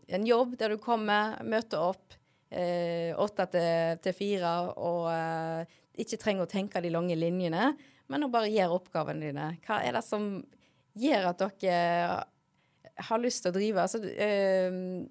en, 0.08 0.25
jobb 0.25 0.55
der 0.58 0.74
du 0.74 0.79
kommer, 0.82 1.38
møter 1.46 1.82
opp 1.82 2.15
eh, 2.50 3.13
åtte 3.17 3.48
eh, 3.60 3.96
til 4.01 4.15
fire 4.17 4.53
og 4.75 5.10
eh, 5.12 5.75
ikke 6.01 6.20
trenger 6.22 6.46
å 6.46 6.51
tenke 6.51 6.82
de 6.84 6.91
lange 6.94 7.15
linjene, 7.17 7.74
men 8.12 8.25
å 8.25 8.32
bare 8.32 8.51
gjøre 8.51 8.79
oppgavene 8.79 9.29
dine. 9.29 9.50
Hva 9.65 9.82
er 9.86 9.96
det 9.96 10.03
som 10.05 10.39
gjør 11.00 11.29
at 11.32 11.44
dere 11.62 13.05
har 13.10 13.22
lyst 13.22 13.46
til 13.46 13.53
å 13.53 13.58
drive? 13.58 13.86
Altså, 13.86 14.01
eh, 14.03 15.05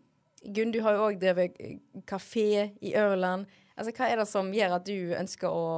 Gunn, 0.45 0.75
du 0.75 0.83
har 0.85 0.97
jo 0.97 1.07
òg 1.07 1.21
drevet 1.21 1.57
kafé 2.05 2.75
i 2.85 2.93
Ørland. 3.01 3.49
Altså, 3.75 3.95
hva 3.97 4.11
er 4.11 4.21
det 4.21 4.29
som 4.29 4.53
gjør 4.55 4.77
at 4.77 4.87
du 4.87 5.15
ønsker 5.17 5.49
å, 5.49 5.69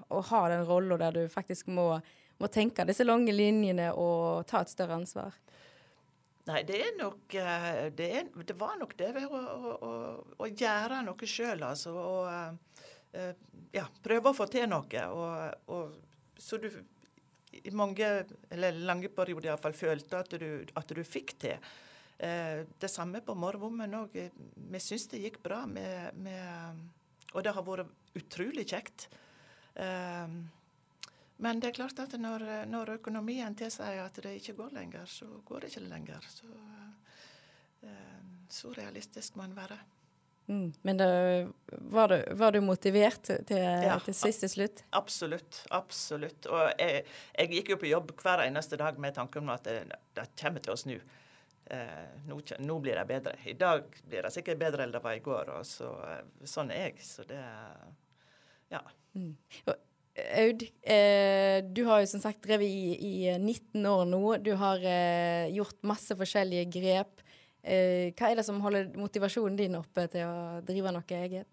å 0.00 0.22
ha 0.30 0.44
den 0.50 0.64
rolla 0.68 0.96
der 1.02 1.18
du 1.18 1.24
faktisk 1.30 1.68
må, 1.68 1.90
må 2.40 2.48
tenke 2.48 2.86
disse 2.88 3.04
lange 3.04 3.34
linjene 3.36 3.90
og 3.92 4.46
ta 4.48 4.64
et 4.64 4.72
større 4.72 4.96
ansvar? 4.96 5.36
Nei, 6.44 6.60
det 6.68 6.80
er 6.84 6.96
nok 6.98 7.34
eh, 7.40 7.68
Det, 7.96 8.08
er, 8.18 8.26
det 8.44 8.56
var 8.60 8.76
nok 8.80 8.96
det 8.98 9.12
å, 9.24 9.38
å, 9.74 9.92
å 10.36 10.48
gjøre 10.50 11.00
noe 11.06 11.28
sjøl, 11.28 11.64
altså. 11.64 11.94
Og 11.94 12.26
uh, 13.14 13.30
ja, 13.72 13.86
prøve 14.04 14.30
å 14.30 14.36
få 14.36 14.46
til 14.52 14.68
noe. 14.68 15.06
Og, 15.14 15.72
og, 15.72 15.94
så 16.40 16.58
du 16.60 16.68
i 17.54 17.70
mange, 17.70 18.08
eller 18.50 18.76
lange 18.82 19.08
perioder 19.14 19.52
iallfall, 19.52 19.76
følte 19.78 20.20
at 20.20 20.36
du, 20.42 20.48
at 20.74 20.90
du 20.90 21.00
fikk 21.06 21.36
til. 21.44 21.68
Det 22.18 22.88
samme 22.90 23.20
på 23.22 23.36
Morvommen 23.38 23.94
òg. 23.94 24.16
Vi 24.72 24.80
syns 24.82 25.06
det 25.12 25.20
gikk 25.22 25.38
bra. 25.44 25.60
Med, 25.70 26.18
med, 26.18 26.82
og 27.30 27.46
det 27.46 27.52
har 27.54 27.66
vært 27.66 28.18
utrolig 28.18 28.66
kjekt. 28.72 29.06
Uh, 29.78 30.42
men 31.36 31.60
det 31.60 31.72
er 31.72 31.78
klart 31.80 31.98
at 31.98 32.14
når, 32.20 32.44
når 32.70 32.96
økonomien 32.98 33.56
tilsier 33.58 34.04
at 34.04 34.20
det 34.22 34.36
ikke 34.38 34.54
går 34.60 34.76
lenger, 34.76 35.08
så 35.10 35.26
går 35.46 35.64
det 35.64 35.72
ikke 35.72 35.88
lenger. 35.88 36.28
Så, 36.30 36.46
eh, 37.82 38.22
så 38.50 38.72
realistisk 38.76 39.36
må 39.36 39.46
en 39.48 39.56
være. 39.56 39.78
Mm. 40.46 40.72
Men 40.82 40.96
da, 41.00 41.06
var, 41.66 42.08
du, 42.08 42.34
var, 42.36 42.52
du, 42.52 42.60
motivert 42.60 43.22
til, 43.48 43.58
ja, 43.58 43.96
til 44.04 44.14
siste 44.14 44.48
slutt? 44.52 44.84
Absolutt. 44.92 45.62
Absolutt. 45.72 46.46
Og 46.52 46.68
jeg, 46.78 47.04
jeg, 47.32 47.52
gikk 47.56 47.74
jo 47.74 47.80
på 47.80 47.90
jobb 47.90 48.12
hver 48.20 48.44
eneste 48.44 48.78
dag 48.80 48.98
med 49.00 49.16
tanken 49.16 49.46
om 49.46 49.54
at 49.56 49.64
det, 49.66 50.00
det 50.14 50.28
kommer 50.40 50.64
til 50.64 50.74
å 50.74 50.78
snu. 50.80 50.96
Eh, 51.72 52.10
nå, 52.28 52.38
nå, 52.60 52.78
blir 52.84 53.00
det 53.00 53.06
bedre. 53.08 53.38
I 53.48 53.56
dag 53.56 53.88
blir 54.04 54.26
det 54.26 54.34
sikkert 54.34 54.60
bedre 54.60 54.84
enn 54.84 54.92
det 54.92 55.00
var 55.04 55.16
i 55.16 55.24
går. 55.24 55.54
Og 55.56 55.66
så, 55.68 55.90
sånn 56.44 56.72
er 56.74 56.90
jeg. 56.90 57.00
Så 57.08 57.26
det 57.28 57.40
Ja. 58.72 58.84
Mm. 59.14 59.36
Aud, 60.14 60.62
eh, 60.82 61.58
du 61.74 61.82
har 61.88 62.04
jo 62.04 62.06
som 62.06 62.20
sagt 62.22 62.44
drevet 62.46 62.70
i, 62.70 62.94
i 62.94 63.14
19 63.34 63.80
eh, 63.82 63.90
år 63.90 64.04
nå. 64.06 64.22
Du 64.46 64.52
har 64.60 64.82
eh, 64.86 65.50
gjort 65.56 65.80
masse 65.82 66.14
forskjellige 66.14 66.68
grep. 66.76 67.24
Eh, 67.64 68.12
hva 68.14 68.30
er 68.30 68.38
det 68.38 68.44
som 68.46 68.60
holder 68.62 68.92
motivasjonen 69.00 69.58
din 69.58 69.74
oppe 69.80 70.06
til 70.12 70.28
å 70.28 70.60
drive 70.66 70.92
noe 70.94 71.18
eget? 71.18 71.48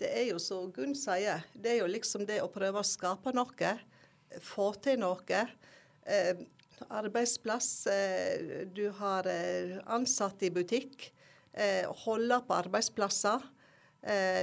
Det 0.00 0.08
er 0.08 0.24
jo 0.30 0.38
som 0.40 0.70
Gunn 0.72 0.96
sier, 0.96 1.44
det 1.52 1.74
er 1.74 1.82
jo 1.82 1.90
liksom 1.90 2.24
det 2.26 2.40
å 2.40 2.48
prøve 2.50 2.80
å 2.80 2.86
skape 2.86 3.34
noe. 3.36 3.74
Få 4.40 4.70
til 4.80 4.96
noe. 5.02 5.44
Eh, 6.08 6.40
arbeidsplass. 6.88 7.70
Eh, 7.92 8.64
du 8.72 8.86
har 9.02 9.28
ansatte 9.84 10.48
i 10.48 10.54
butikk. 10.54 11.12
holde 12.06 12.38
på 12.48 12.54
arbeidsplasser. 12.56 13.42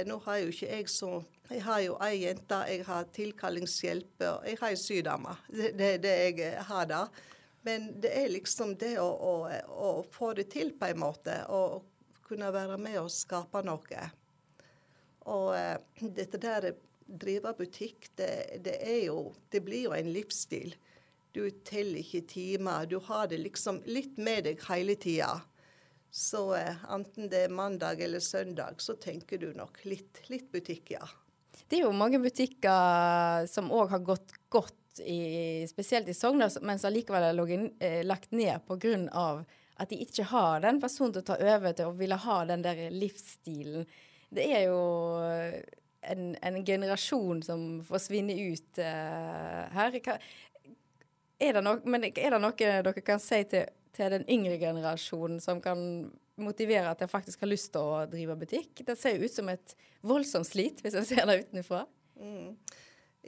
nå 0.06 0.18
har 0.24 0.36
jo 0.38 0.52
ikke 0.52 0.68
jeg 0.70 0.86
så 0.88 1.24
jeg 1.50 1.64
har 1.66 1.80
jo 1.82 1.96
ei 2.04 2.22
jente, 2.22 2.58
jeg 2.70 2.84
har 2.86 3.08
tilkallingshjelp, 3.14 4.22
og 4.22 4.46
jeg 4.46 4.58
har 4.60 4.70
ei 4.70 4.78
sydame. 4.78 5.34
Det 5.50 5.88
er 5.96 6.02
det 6.02 6.14
jeg 6.38 6.64
har 6.68 6.86
da. 6.86 7.04
Men 7.66 7.88
det 8.00 8.12
er 8.16 8.30
liksom 8.32 8.76
det 8.80 8.94
å, 9.02 9.08
å, 9.10 9.32
å, 9.68 9.88
få 10.14 10.32
det 10.38 10.46
til 10.54 10.70
på 10.78 10.92
en 10.92 11.00
måte, 11.02 11.34
og 11.52 11.82
kunne 12.24 12.52
være 12.54 12.78
med 12.80 13.00
og 13.02 13.10
skape 13.12 13.64
noe. 13.66 14.06
Og 15.28 15.50
eh, 15.58 15.76
dette 16.00 16.40
der 16.40 16.70
drive 17.10 17.52
butikk, 17.58 18.12
det, 18.16 18.62
det, 18.64 18.78
er 18.86 19.02
jo 19.08 19.34
Det 19.50 19.60
blir 19.66 19.88
jo 19.88 19.96
en 19.96 20.12
livsstil. 20.14 20.76
Du 21.34 21.42
teller 21.66 22.00
ikke 22.00 22.22
timer. 22.30 22.86
Du 22.86 23.00
har 23.10 23.26
det 23.30 23.42
liksom 23.42 23.82
litt 23.86 24.18
med 24.18 24.46
deg 24.46 24.62
hele 24.70 24.94
tida. 24.94 25.40
Så 26.10 26.54
eh, 26.58 26.86
enten 26.90 27.28
det 27.30 27.44
er 27.46 27.54
mandag 27.54 28.00
eller 28.02 28.22
søndag, 28.22 28.80
så 28.82 28.96
tenker 28.98 29.38
du 29.38 29.50
nok 29.54 29.82
litt, 29.84 30.22
litt 30.30 30.48
butikk, 30.54 30.94
ja. 30.96 31.04
Det 31.68 31.78
er 31.78 31.86
jo 31.86 31.94
mange 31.96 32.20
butikker 32.22 33.46
som 33.50 33.70
òg 33.74 33.94
har 33.94 34.04
gått 34.04 34.36
godt, 34.48 34.76
i, 35.00 35.64
spesielt 35.70 36.08
i 36.10 36.14
Sogndal, 36.14 36.52
men 36.66 36.80
som 36.82 36.92
likevel 36.92 37.28
er 37.28 37.36
login, 37.36 37.70
eh, 37.80 38.02
lagt 38.04 38.32
ned 38.32 38.60
pga. 38.66 39.44
at 39.80 39.88
de 39.88 39.96
ikke 39.96 40.26
har 40.28 40.60
den 40.60 40.80
personen 40.80 41.12
til 41.12 41.22
å 41.22 41.28
ta 41.30 41.36
over 41.40 41.72
til 41.72 41.86
og 41.88 41.98
ville 41.98 42.16
ha 42.16 42.44
den 42.44 42.62
der 42.62 42.90
livsstilen. 42.90 43.86
Det 44.28 44.44
er 44.44 44.66
jo 44.68 44.80
en, 46.00 46.36
en 46.42 46.64
generasjon 46.66 47.42
som 47.42 47.66
forsvinner 47.86 48.36
ut 48.52 48.78
eh, 48.78 49.62
her. 49.74 49.98
Er 51.40 51.56
det, 51.56 51.62
no 51.64 51.76
er 51.80 52.30
det 52.34 52.40
noe 52.40 52.52
dere 52.56 53.04
kan 53.04 53.22
si 53.22 53.40
til, 53.48 53.70
til 53.96 54.12
den 54.12 54.26
yngre 54.28 54.58
generasjonen 54.60 55.40
som 55.40 55.62
kan 55.64 56.10
motivere 56.40 56.92
at 56.92 57.02
jeg 57.02 57.10
faktisk 57.10 57.42
har 57.42 57.50
lyst 57.50 57.72
til 57.74 57.82
å 57.82 58.04
drive 58.10 58.36
butikk. 58.40 58.84
Det 58.86 58.96
ser 58.98 59.16
jo 59.16 59.26
ut 59.26 59.34
som 59.34 59.50
et 59.52 59.74
voldsomt 60.06 60.48
slit, 60.48 60.80
hvis 60.84 60.96
en 60.98 61.08
ser 61.08 61.26
det 61.28 61.42
utenfra. 61.46 61.84
Mm. 62.20 62.54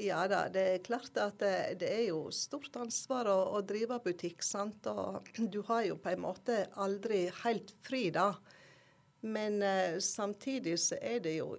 Ja 0.00 0.22
da, 0.28 0.46
det 0.48 0.62
er 0.70 0.84
klart 0.84 1.18
at 1.20 1.36
det, 1.42 1.56
det 1.82 1.90
er 1.92 2.06
jo 2.06 2.30
stort 2.32 2.78
ansvar 2.80 3.28
å, 3.28 3.36
å, 3.58 3.60
drive 3.60 3.98
butikk. 4.04 4.40
sant? 4.44 4.86
Og 4.88 5.28
du 5.36 5.60
har 5.68 5.84
jo 5.90 5.98
på 6.00 6.14
en 6.14 6.24
måte 6.24 6.62
aldri 6.80 7.26
helt 7.42 7.74
fri, 7.84 8.06
da. 8.14 8.30
Men 9.22 9.60
eh, 9.62 9.98
samtidig 10.02 10.78
så 10.80 10.96
er 10.98 11.20
det 11.22 11.36
jo 11.36 11.52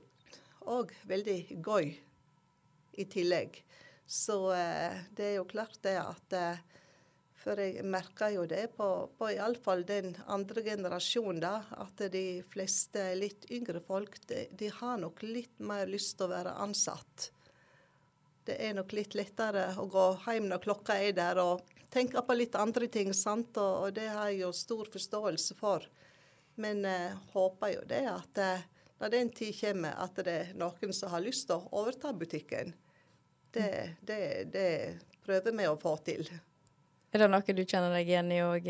òg 0.65 0.91
veldig 1.07 1.37
gøy 1.63 1.93
i 2.99 3.05
tillegg. 3.05 3.61
Så 4.09 4.49
eh, 4.57 4.97
det 5.15 5.29
er 5.29 5.37
jo 5.37 5.47
klart 5.49 5.77
det 5.85 5.95
at 6.01 6.35
eh, 6.37 6.72
For 7.43 7.59
jeg 7.59 7.83
merker 7.83 8.31
jo 8.37 8.45
det 8.47 8.69
på, 8.77 8.87
på 9.19 9.29
iallfall 9.33 9.81
den 9.83 10.13
andre 10.31 10.61
generasjonen, 10.63 11.41
da, 11.43 11.57
at 11.75 12.05
de 12.13 12.39
fleste 12.47 13.09
litt 13.19 13.49
yngre 13.51 13.81
folk 13.83 14.15
de, 14.29 14.45
de, 14.55 14.69
har 14.71 15.01
nok 15.01 15.19
litt 15.27 15.59
mer 15.59 15.89
lyst 15.91 16.15
til 16.17 16.29
å 16.29 16.31
være 16.31 16.53
ansatt. 16.63 17.27
Det 18.47 18.55
er 18.63 18.77
nok 18.77 18.95
litt 18.95 19.15
lettere 19.19 19.73
å 19.79 19.89
gå 19.91 20.05
hjem 20.23 20.47
når 20.53 20.63
klokka 20.63 20.95
er 21.03 21.17
der, 21.19 21.41
og 21.43 21.67
tenke 21.91 22.23
på 22.23 22.37
litt 22.37 22.55
andre 22.55 22.87
ting, 22.87 23.11
sant? 23.15 23.59
Og, 23.59 23.89
og 23.89 23.97
det 23.99 24.07
har 24.07 24.31
jeg 24.31 24.45
jo 24.45 24.53
stor 24.55 24.87
forståelse 24.95 25.59
for. 25.59 25.83
Men 26.63 26.85
eh, 26.87 27.19
håper 27.35 27.75
jo 27.75 27.83
det 27.91 28.01
at 28.07 28.39
eh, 28.39 28.65
når 29.03 29.13
den 29.17 29.33
tid 29.35 29.51
kommer, 29.59 29.99
at 29.99 30.23
det 30.23 30.37
er 30.39 30.55
noen 30.55 30.95
som 30.95 31.11
har 31.11 31.23
lyst 31.27 31.49
til 31.49 31.59
å 31.59 31.81
overta 31.83 32.15
butikken. 32.15 32.71
Det, 33.51 33.99
det, 33.99 34.23
det 34.55 34.67
prøver 35.27 35.59
vi 35.59 35.67
å 35.67 35.77
få 35.79 35.97
til. 36.07 36.23
Er 37.13 37.21
det 37.21 37.29
noe 37.29 37.53
du 37.55 37.61
kjenner 37.61 37.93
deg 37.93 38.09
igjen 38.09 38.31
i 38.33 38.39
òg? 38.41 38.67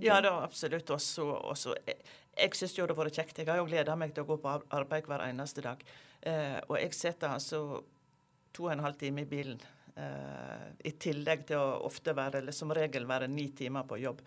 Ja, 0.00 0.20
det 0.24 0.30
er 0.30 0.38
absolutt. 0.40 0.88
Også, 0.94 1.26
også 1.52 1.74
jeg, 1.84 1.98
jeg 2.38 2.56
syns 2.56 2.78
jo 2.78 2.86
det 2.88 2.96
har 2.96 3.02
vært 3.02 3.18
kjekt. 3.20 3.42
Jeg 3.42 3.50
har 3.50 3.60
jo 3.60 3.68
gleda 3.68 3.96
meg 4.00 4.14
til 4.16 4.24
å 4.24 4.30
gå 4.30 4.38
på 4.40 4.54
arbeid 4.78 5.10
hver 5.10 5.26
eneste 5.26 5.64
dag. 5.64 5.84
Eh, 6.24 6.56
og 6.70 6.78
jeg 6.80 6.96
sitter 6.96 7.34
altså 7.36 7.60
to 8.56 8.68
og 8.68 8.72
en 8.72 8.84
halv 8.86 8.96
time 9.00 9.26
i 9.26 9.28
bilen. 9.28 9.60
Eh, 10.00 10.64
I 10.88 10.94
tillegg 11.04 11.44
til 11.50 11.60
å 11.60 11.84
ofte 11.86 12.14
være, 12.16 12.40
eller 12.40 12.56
som 12.56 12.72
regel 12.74 13.04
være 13.10 13.28
ni 13.30 13.50
timer 13.56 13.84
på 13.90 14.00
jobb. 14.00 14.24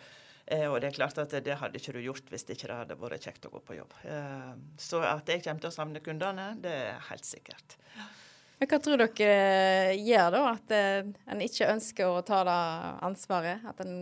Eh, 0.48 0.68
og 0.70 0.78
det 0.80 0.92
er 0.92 1.00
klart 1.00 1.18
at 1.20 1.34
det 1.44 1.58
hadde 1.60 1.82
ikke 1.82 1.98
du 1.98 2.00
gjort 2.06 2.30
hvis 2.32 2.46
det 2.48 2.56
ikke 2.56 2.78
hadde 2.84 2.96
vært 3.02 3.26
kjekt 3.26 3.50
å 3.50 3.52
gå 3.58 3.64
på 3.68 3.80
jobb. 3.80 3.98
Eh, 4.08 4.54
så 4.80 5.02
at 5.04 5.28
jeg 5.34 5.44
kommer 5.44 5.66
til 5.66 5.74
å 5.74 5.76
savne 5.76 6.04
kundene, 6.06 6.52
det 6.64 6.78
er 6.86 7.04
helt 7.10 7.28
sikkert. 7.28 7.76
Ja. 7.98 8.08
Men 8.58 8.70
hva 8.72 8.80
tror 8.82 9.02
dere 9.04 9.94
gjør 10.02 10.32
da 10.34 10.42
at 10.50 10.74
eh, 10.74 11.10
en 11.30 11.42
ikke 11.46 11.70
ønsker 11.70 12.10
å 12.10 12.24
ta 12.26 12.42
det 12.48 12.62
ansvaret? 13.06 13.62
At 13.70 13.84
en 13.86 13.98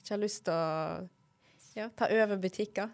ikke 0.00 0.14
har 0.14 0.22
lyst 0.22 0.46
til 0.46 0.56
å 0.56 1.08
ja, 1.76 1.90
ta 1.92 2.08
over 2.08 2.40
butikker? 2.40 2.88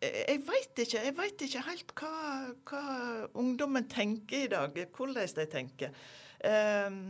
Jeg 0.00 0.40
veit 0.46 0.80
ikke. 0.80 1.00
Jeg 1.04 1.14
veit 1.16 1.42
ikke 1.44 1.62
helt 1.68 1.94
hva, 2.00 2.12
hva, 2.66 2.84
ungdommen 3.38 3.86
tenker 3.90 4.46
i 4.46 4.50
dag. 4.50 4.76
Hvordan 4.96 5.34
de 5.36 5.48
tenker. 5.52 5.96
Um, 6.40 7.02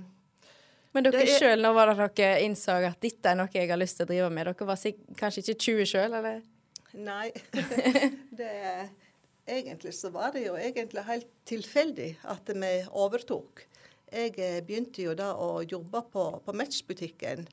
men 0.91 1.07
dere 1.07 1.23
er... 1.23 1.37
sjøl, 1.39 1.63
når 1.63 1.77
var 1.77 1.93
det 1.93 2.09
dere 2.19 2.41
innså 2.45 2.81
at 2.89 2.99
dette 3.01 3.31
er 3.31 3.39
noe 3.39 3.53
jeg 3.55 3.71
har 3.71 3.79
lyst 3.79 4.01
til 4.01 4.09
å 4.09 4.11
drive 4.11 4.33
med? 4.35 4.51
Dere 4.51 4.69
var 4.69 4.89
kanskje 5.21 5.45
ikke 5.45 5.61
20 5.71 5.93
sjøl, 5.95 6.19
eller? 6.19 6.43
Nei. 6.99 7.29
det 8.41 8.51
er 8.51 8.91
egentlig 9.51 9.95
så 9.97 10.11
var 10.15 10.35
det 10.35 10.47
jo 10.47 10.57
egentlig 10.59 11.05
helt 11.09 11.31
tilfeldig 11.49 12.11
at 12.33 12.51
vi 12.55 12.73
overtok. 12.91 13.65
Jeg 14.11 14.35
eh, 14.43 14.59
begynte 14.67 15.05
jo 15.05 15.15
da 15.19 15.33
å 15.39 15.61
jobbe 15.63 16.03
på, 16.13 16.25
på 16.45 16.55
Match-butikken. 16.57 17.47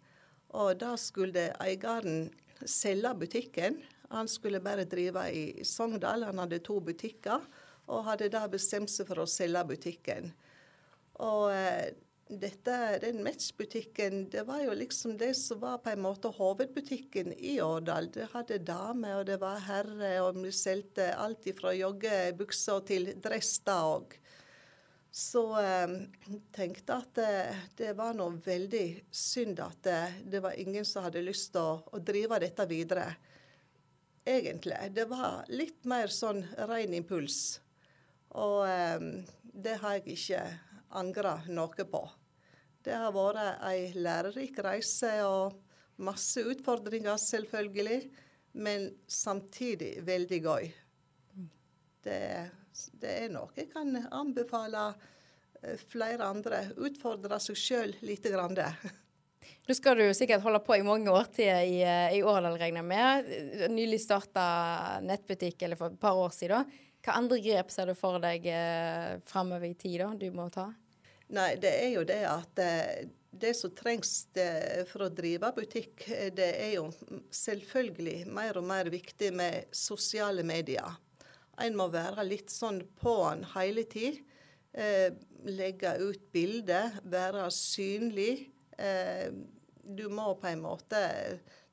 Og 0.58 0.78
da 0.82 0.96
skulle 0.98 1.52
eieren 1.62 2.30
selge 2.66 3.14
butikken. 3.22 3.82
Han 4.10 4.30
skulle 4.32 4.64
bare 4.64 4.88
drive 4.90 5.28
i 5.30 5.66
Sogndal. 5.68 6.26
Han 6.30 6.42
hadde 6.42 6.64
to 6.66 6.80
butikker, 6.82 7.44
og 7.88 8.06
hadde 8.08 8.32
da 8.34 8.46
bestemt 8.52 8.92
seg 8.92 9.10
for 9.10 9.22
å 9.24 9.30
selge 9.30 9.64
butikken. 9.70 10.32
Og 11.24 11.52
eh, 11.54 11.94
dette, 12.30 13.00
den 13.02 13.24
Match-butikken, 13.24 14.30
det 14.30 14.44
var 14.48 14.62
jo 14.64 14.74
liksom 14.76 15.18
det 15.18 15.34
som 15.40 15.60
var 15.60 15.78
på 15.84 15.90
en 15.94 16.02
måte 16.04 16.32
hovedbutikken 16.36 17.34
i 17.34 17.62
Årdal. 17.62 18.10
Det 18.12 18.28
hadde 18.34 18.60
damer, 18.68 19.20
og 19.20 19.26
det 19.30 19.38
var 19.42 19.64
herrer, 19.64 20.20
og 20.26 20.40
vi 20.44 20.52
solgte 20.52 21.14
alt 21.16 21.48
fra 21.58 21.74
joggebukser 21.76 22.84
til 22.90 23.14
dress 23.24 23.58
òg. 23.72 24.18
Så 25.12 25.44
eh, 25.62 25.94
tenkte 26.54 27.00
at 27.00 27.14
det, 27.16 27.32
det 27.80 27.94
var 27.98 28.14
noe 28.18 28.38
veldig 28.44 29.08
synd 29.10 29.64
at 29.64 29.80
det, 29.88 30.02
det, 30.28 30.44
var 30.44 30.60
ingen 30.60 30.86
som 30.86 31.08
hadde 31.08 31.24
lyst 31.26 31.54
til 31.56 31.64
å, 31.64 31.80
å 31.96 32.04
drive 32.04 32.42
dette 32.44 32.68
videre. 32.70 33.08
Egentlig. 34.28 34.78
Det 34.92 35.08
var 35.08 35.48
litt 35.48 35.88
mer 35.88 36.12
sånn 36.12 36.44
ren 36.68 36.94
impuls. 36.94 37.62
Og 38.36 38.68
eh, 38.68 39.10
det 39.42 39.80
har 39.82 39.98
jeg 39.98 40.18
ikke 40.20 40.46
angra 41.00 41.40
noe 41.48 41.88
på. 41.90 42.04
Det 42.86 42.96
har 42.96 43.14
vært 43.16 43.64
ei 43.68 43.92
lærerik 43.98 44.60
reise 44.64 45.12
og 45.28 45.58
masse 45.98 46.44
utfordringer, 46.46 47.18
selvfølgelig, 47.20 48.02
men 48.62 48.90
samtidig 49.08 49.98
veldig 50.06 50.40
gøy. 50.46 50.70
Det, 52.08 52.22
det 53.02 53.14
er 53.26 53.34
noe 53.34 53.52
jeg 53.58 53.70
kan 53.74 53.92
anbefale 54.16 54.88
eh, 55.62 55.76
flere 55.90 56.30
andre. 56.30 56.68
Utfordre 56.78 57.42
seg 57.44 57.60
sjøl 57.60 57.96
lite 58.06 58.32
grann. 58.34 58.58
Nå 59.68 59.76
skal 59.76 60.00
du 60.00 60.06
sikkert 60.16 60.46
holde 60.46 60.62
på 60.64 60.78
i 60.78 60.86
mange 60.86 61.12
årtider 61.12 61.66
i, 61.68 61.82
eh, 61.84 62.18
i 62.18 62.24
Årdal, 62.24 62.56
regner 62.62 62.84
jeg 62.84 62.90
med. 62.94 63.72
Nylig 63.74 64.00
starta 64.06 64.48
nettbutikk, 65.04 65.60
eller 65.66 65.80
for 65.80 65.92
et 65.92 66.02
par 66.02 66.18
år 66.18 66.34
siden. 66.36 66.70
Hva 67.04 67.18
andre 67.20 67.40
grep 67.44 67.72
ser 67.72 67.90
du 67.92 67.96
for 67.98 68.22
deg 68.24 68.48
eh, 68.52 69.18
framover 69.28 69.70
i 69.70 69.78
tid 69.80 70.02
da, 70.04 70.12
du 70.18 70.28
må 70.36 70.50
ta? 70.54 70.70
Nei, 71.36 71.56
det 71.60 71.74
er 71.76 71.90
jo 71.98 72.06
det 72.08 72.22
at 72.30 72.62
eh, 72.64 73.08
det 73.38 73.54
som 73.58 73.74
trengs 73.76 74.14
for 74.90 75.08
å 75.08 75.14
drive 75.14 75.52
butikk, 75.56 76.06
eh, 76.10 76.30
det 76.34 76.50
er 76.56 76.74
jo 76.78 76.88
selvfølgelig 77.34 78.22
mer 78.32 78.60
og 78.60 78.68
mer 78.70 78.90
viktig 78.94 79.34
med 79.36 79.68
sosiale 79.76 80.46
medier. 80.48 80.98
En 81.58 81.78
må 81.78 81.90
være 81.90 82.26
litt 82.28 82.54
sånn 82.54 82.84
på'n 83.02 83.44
hele 83.56 83.84
tid. 83.90 84.22
Eh, 84.78 85.10
legge 85.48 85.96
ut 86.04 86.28
bilder, 86.34 87.00
være 87.04 87.48
synlig. 87.54 88.50
Eh, 88.78 89.32
du 89.88 90.06
må 90.14 90.34
på 90.38 90.52
en 90.52 90.62
måte 90.62 91.00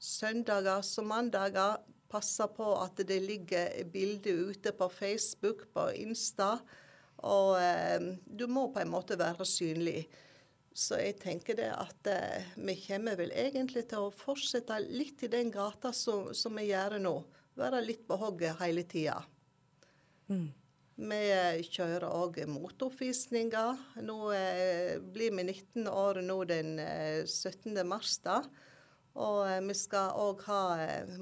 søndager 0.01 0.81
som 0.87 1.11
mandager 1.11 1.83
passe 2.09 2.47
på 2.57 2.69
at 2.79 3.01
det 3.09 3.19
ligger 3.25 3.85
bilder 3.93 4.51
ute 4.55 4.73
på 4.73 4.88
Facebook, 4.93 5.67
på 5.75 5.88
Insta. 5.99 6.57
Og 7.22 7.55
eh, 7.61 8.11
du 8.27 8.46
må 8.50 8.68
på 8.74 8.83
en 8.83 8.92
måte 8.92 9.18
være 9.20 9.46
synlig. 9.48 10.03
Så 10.74 10.98
jeg 10.98 11.20
tenker 11.22 11.55
det 11.55 11.70
at 11.70 12.11
eh, 12.11 12.50
vi 12.59 12.74
kommer 12.83 13.14
vel 13.20 13.31
egentlig 13.31 13.87
til 13.92 14.09
å 14.09 14.14
fortsette 14.14 14.81
litt 14.88 15.22
i 15.22 15.31
den 15.31 15.53
gata 15.55 15.92
som, 15.94 16.33
som 16.35 16.59
vi 16.59 16.72
gjør 16.72 16.98
nå. 17.03 17.14
Være 17.55 17.85
litt 17.85 18.03
på 18.09 18.18
hogget 18.18 18.59
hele 18.59 18.83
tida. 18.90 19.20
Mm. 20.27 20.50
Vi 20.94 21.20
eh, 21.35 21.62
kjører 21.62 22.07
òg 22.07 22.37
motoppvisninger. 22.50 23.81
Nå 24.07 24.18
eh, 24.35 24.98
blir 24.98 25.35
vi 25.35 25.46
19 25.46 25.88
år 25.90 26.20
nå 26.22 26.37
den 26.46 26.77
17. 26.79 27.72
Eh, 27.74 27.87
mars. 27.87 28.18
da. 28.22 28.42
Og 29.18 29.40
eh, 29.46 29.61
vi 29.66 29.74
skal 29.79 30.14
òg 30.18 30.42
ha 30.46 30.62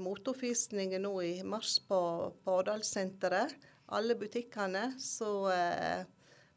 motoppvisninger 0.01 1.01
nå 1.01 1.15
i 1.25 1.35
mars 1.45 1.79
på, 1.89 2.01
på 2.45 2.59
Årdalssenteret 2.61 3.57
alle 3.87 4.15
butikkene. 4.19 4.93
Så 4.99 5.51
eh, 5.53 6.03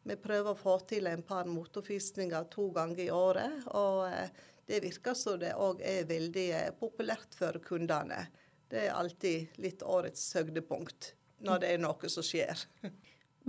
vi 0.05 0.17
prøver 0.21 0.53
å 0.53 0.59
få 0.59 0.75
til 0.85 1.07
en 1.09 1.23
par 1.25 1.47
motorvisninger 1.49 2.49
to 2.53 2.69
ganger 2.75 3.05
i 3.07 3.11
året. 3.13 3.63
Og 3.73 4.03
eh, 4.09 4.29
det 4.69 4.81
virker 4.83 5.17
som 5.17 5.39
det 5.41 5.55
òg 5.57 5.81
er 5.85 6.05
veldig 6.09 6.45
eh, 6.53 6.71
populært 6.77 7.37
for 7.37 7.57
kundene. 7.65 8.27
Det 8.69 8.87
er 8.87 8.97
alltid 8.97 9.57
litt 9.61 9.81
årets 9.85 10.27
høydepunkt 10.37 11.13
når 11.45 11.63
det 11.63 11.73
er 11.73 11.81
noe 11.81 12.09
som 12.11 12.25
skjer. 12.25 12.67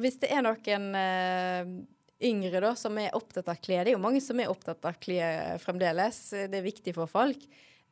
Hvis 0.01 0.19
det 0.21 0.33
er 0.33 0.45
noen 0.45 0.89
eh, 0.97 1.71
yngre 2.27 2.61
da, 2.65 2.73
som 2.77 2.97
er 3.01 3.15
opptatt 3.17 3.49
av 3.53 3.61
klær, 3.61 3.85
det 3.85 3.93
er 3.93 3.99
jo 3.99 4.05
mange 4.05 4.25
som 4.25 4.41
er 4.41 4.53
opptatt 4.53 4.85
av 4.89 4.97
klær 5.01 5.61
fremdeles, 5.61 6.21
det 6.49 6.57
er 6.57 6.65
viktig 6.65 6.97
for 6.97 7.09
folk. 7.09 7.45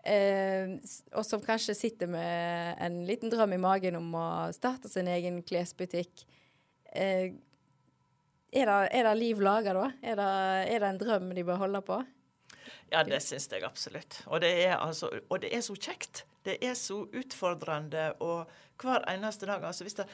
Eh, 0.04 0.74
og 1.16 1.24
som 1.24 1.40
kanskje 1.40 1.76
sitter 1.76 2.10
med 2.12 2.76
en 2.84 3.00
liten 3.08 3.32
drøm 3.32 3.54
i 3.56 3.60
magen 3.60 3.96
om 3.96 4.10
å 4.20 4.26
starte 4.52 4.90
sin 4.92 5.08
egen 5.08 5.40
klesbutikk. 5.46 6.26
Eh, 6.92 7.32
er, 8.54 8.68
det, 8.68 8.76
er, 8.92 9.08
det, 9.08 9.14
liv 9.18 9.40
laga 9.42 9.72
da? 9.74 9.86
Er 10.04 10.20
det, 10.20 10.28
er 10.74 10.84
det, 10.84 10.90
en 10.90 11.00
drøm 11.00 11.32
de 11.34 11.46
bør 11.46 11.62
holde 11.64 11.80
på? 11.86 12.02
Ja, 12.92 13.00
det 13.06 13.22
syns 13.24 13.48
jeg 13.50 13.64
absolutt. 13.66 14.20
Og 14.28 14.44
det, 14.44 14.52
altså, 14.76 15.08
og 15.28 15.40
det, 15.42 15.50
er 15.56 15.64
så 15.64 15.74
kjekt. 15.74 16.26
Det 16.44 16.58
er 16.60 16.76
så 16.78 17.00
utfordrende 17.08 18.10
og 18.22 18.52
hver 18.82 19.08
eneste 19.08 19.48
dag. 19.48 19.64
Altså 19.64 19.88
hvis 19.88 19.96
det 19.98 20.06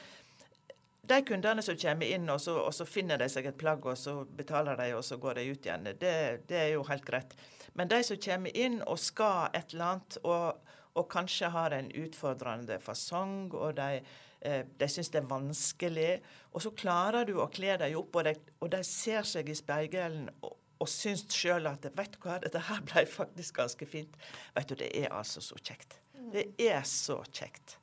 de 1.01 1.21
kundene 1.25 1.63
som 1.65 1.77
kommer 1.77 2.05
inn, 2.13 2.29
og 2.29 2.41
så, 2.41 2.55
og 2.61 2.73
så, 2.75 2.85
finner 2.85 3.17
de 3.17 3.27
seg 3.31 3.47
et 3.49 3.57
plagg, 3.57 3.85
og 3.89 3.97
så 3.97 4.21
betaler 4.37 4.77
de, 4.79 4.91
og 4.95 5.03
så 5.05 5.17
går 5.21 5.39
de 5.39 5.47
ut 5.49 5.65
igjen, 5.65 5.89
det, 5.99 6.13
det 6.49 6.59
er 6.59 6.69
jo 6.75 6.85
helt 6.87 7.05
greit. 7.07 7.33
Men 7.73 7.89
de 7.91 8.01
som 8.05 8.19
kommer 8.21 8.57
inn 8.57 8.81
og 8.85 8.99
skal 9.01 9.49
et 9.57 9.73
eller 9.73 9.95
annet, 9.95 10.19
og, 10.21 10.75
og 10.99 11.09
kanskje 11.11 11.51
har 11.53 11.75
en 11.75 11.89
utfordrende 12.03 12.77
fasong, 12.83 13.49
og 13.57 13.75
de, 13.79 14.03
eh, 14.45 14.63
de 14.77 14.89
syns 14.91 15.11
det 15.13 15.23
er 15.23 15.29
vanskelig, 15.31 16.11
og 16.51 16.65
så 16.67 16.73
klarer 16.77 17.25
du 17.27 17.37
å 17.39 17.49
kle 17.51 17.79
dem 17.81 17.97
opp, 17.99 18.21
og 18.21 18.29
de, 18.29 18.35
og 18.61 18.73
de 18.75 18.83
ser 18.85 19.25
seg 19.27 19.49
i 19.49 19.57
speilet 19.57 20.29
og, 20.43 20.57
og 20.81 20.89
syns 20.89 21.25
sjøl 21.33 21.69
at 21.69 21.85
vet 21.97 22.15
du 22.15 22.23
hva, 22.23 22.39
dette 22.41 22.61
her 22.69 22.85
ble 22.85 23.05
faktisk 23.09 23.57
ganske 23.61 23.89
fint. 23.89 24.17
Vet 24.57 24.69
du, 24.69 24.77
det 24.77 24.93
er 25.01 25.13
altså 25.13 25.43
så 25.43 25.57
kjekt. 25.61 25.99
Det 26.31 26.51
er 26.61 26.83
så 26.87 27.21
kjekt. 27.33 27.80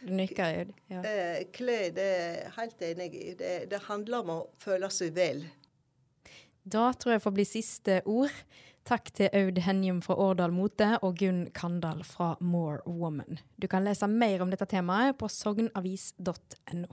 Du 0.00 0.12
nikker. 0.14 0.70
Ja. 0.92 1.02
Eh, 1.04 1.44
klær, 1.54 1.90
det 1.96 2.08
er 2.18 2.50
helt 2.56 2.82
enig 2.82 3.10
i. 3.14 3.34
Det, 3.38 3.54
det 3.70 3.82
handler 3.88 4.24
om 4.24 4.32
å 4.34 4.38
føle 4.62 4.90
seg 4.92 5.14
vel. 5.16 5.44
Da 6.64 6.90
tror 6.96 7.16
jeg 7.16 7.24
får 7.24 7.34
bli 7.36 7.44
siste 7.48 7.98
ord. 8.08 8.32
Takk 8.84 9.08
til 9.16 9.30
Aud 9.32 9.58
Henjum 9.64 10.02
fra 10.04 10.16
Årdal 10.20 10.52
Mote 10.52 10.90
og 11.04 11.16
Gunn 11.20 11.46
Kandal 11.56 12.02
fra 12.04 12.34
More 12.40 12.82
Woman. 12.84 13.38
Du 13.56 13.64
kan 13.68 13.84
lese 13.84 14.08
mer 14.08 14.44
om 14.44 14.52
dette 14.52 14.68
temaet 14.68 15.16
på 15.20 15.28
sognavis.no. 15.32 16.90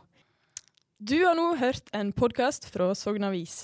Du 1.02 1.18
har 1.26 1.36
nå 1.36 1.50
hørt 1.60 1.92
en 1.98 2.14
podkast 2.16 2.70
fra 2.72 2.94
Sogn 2.96 3.26
Avis. 3.28 3.64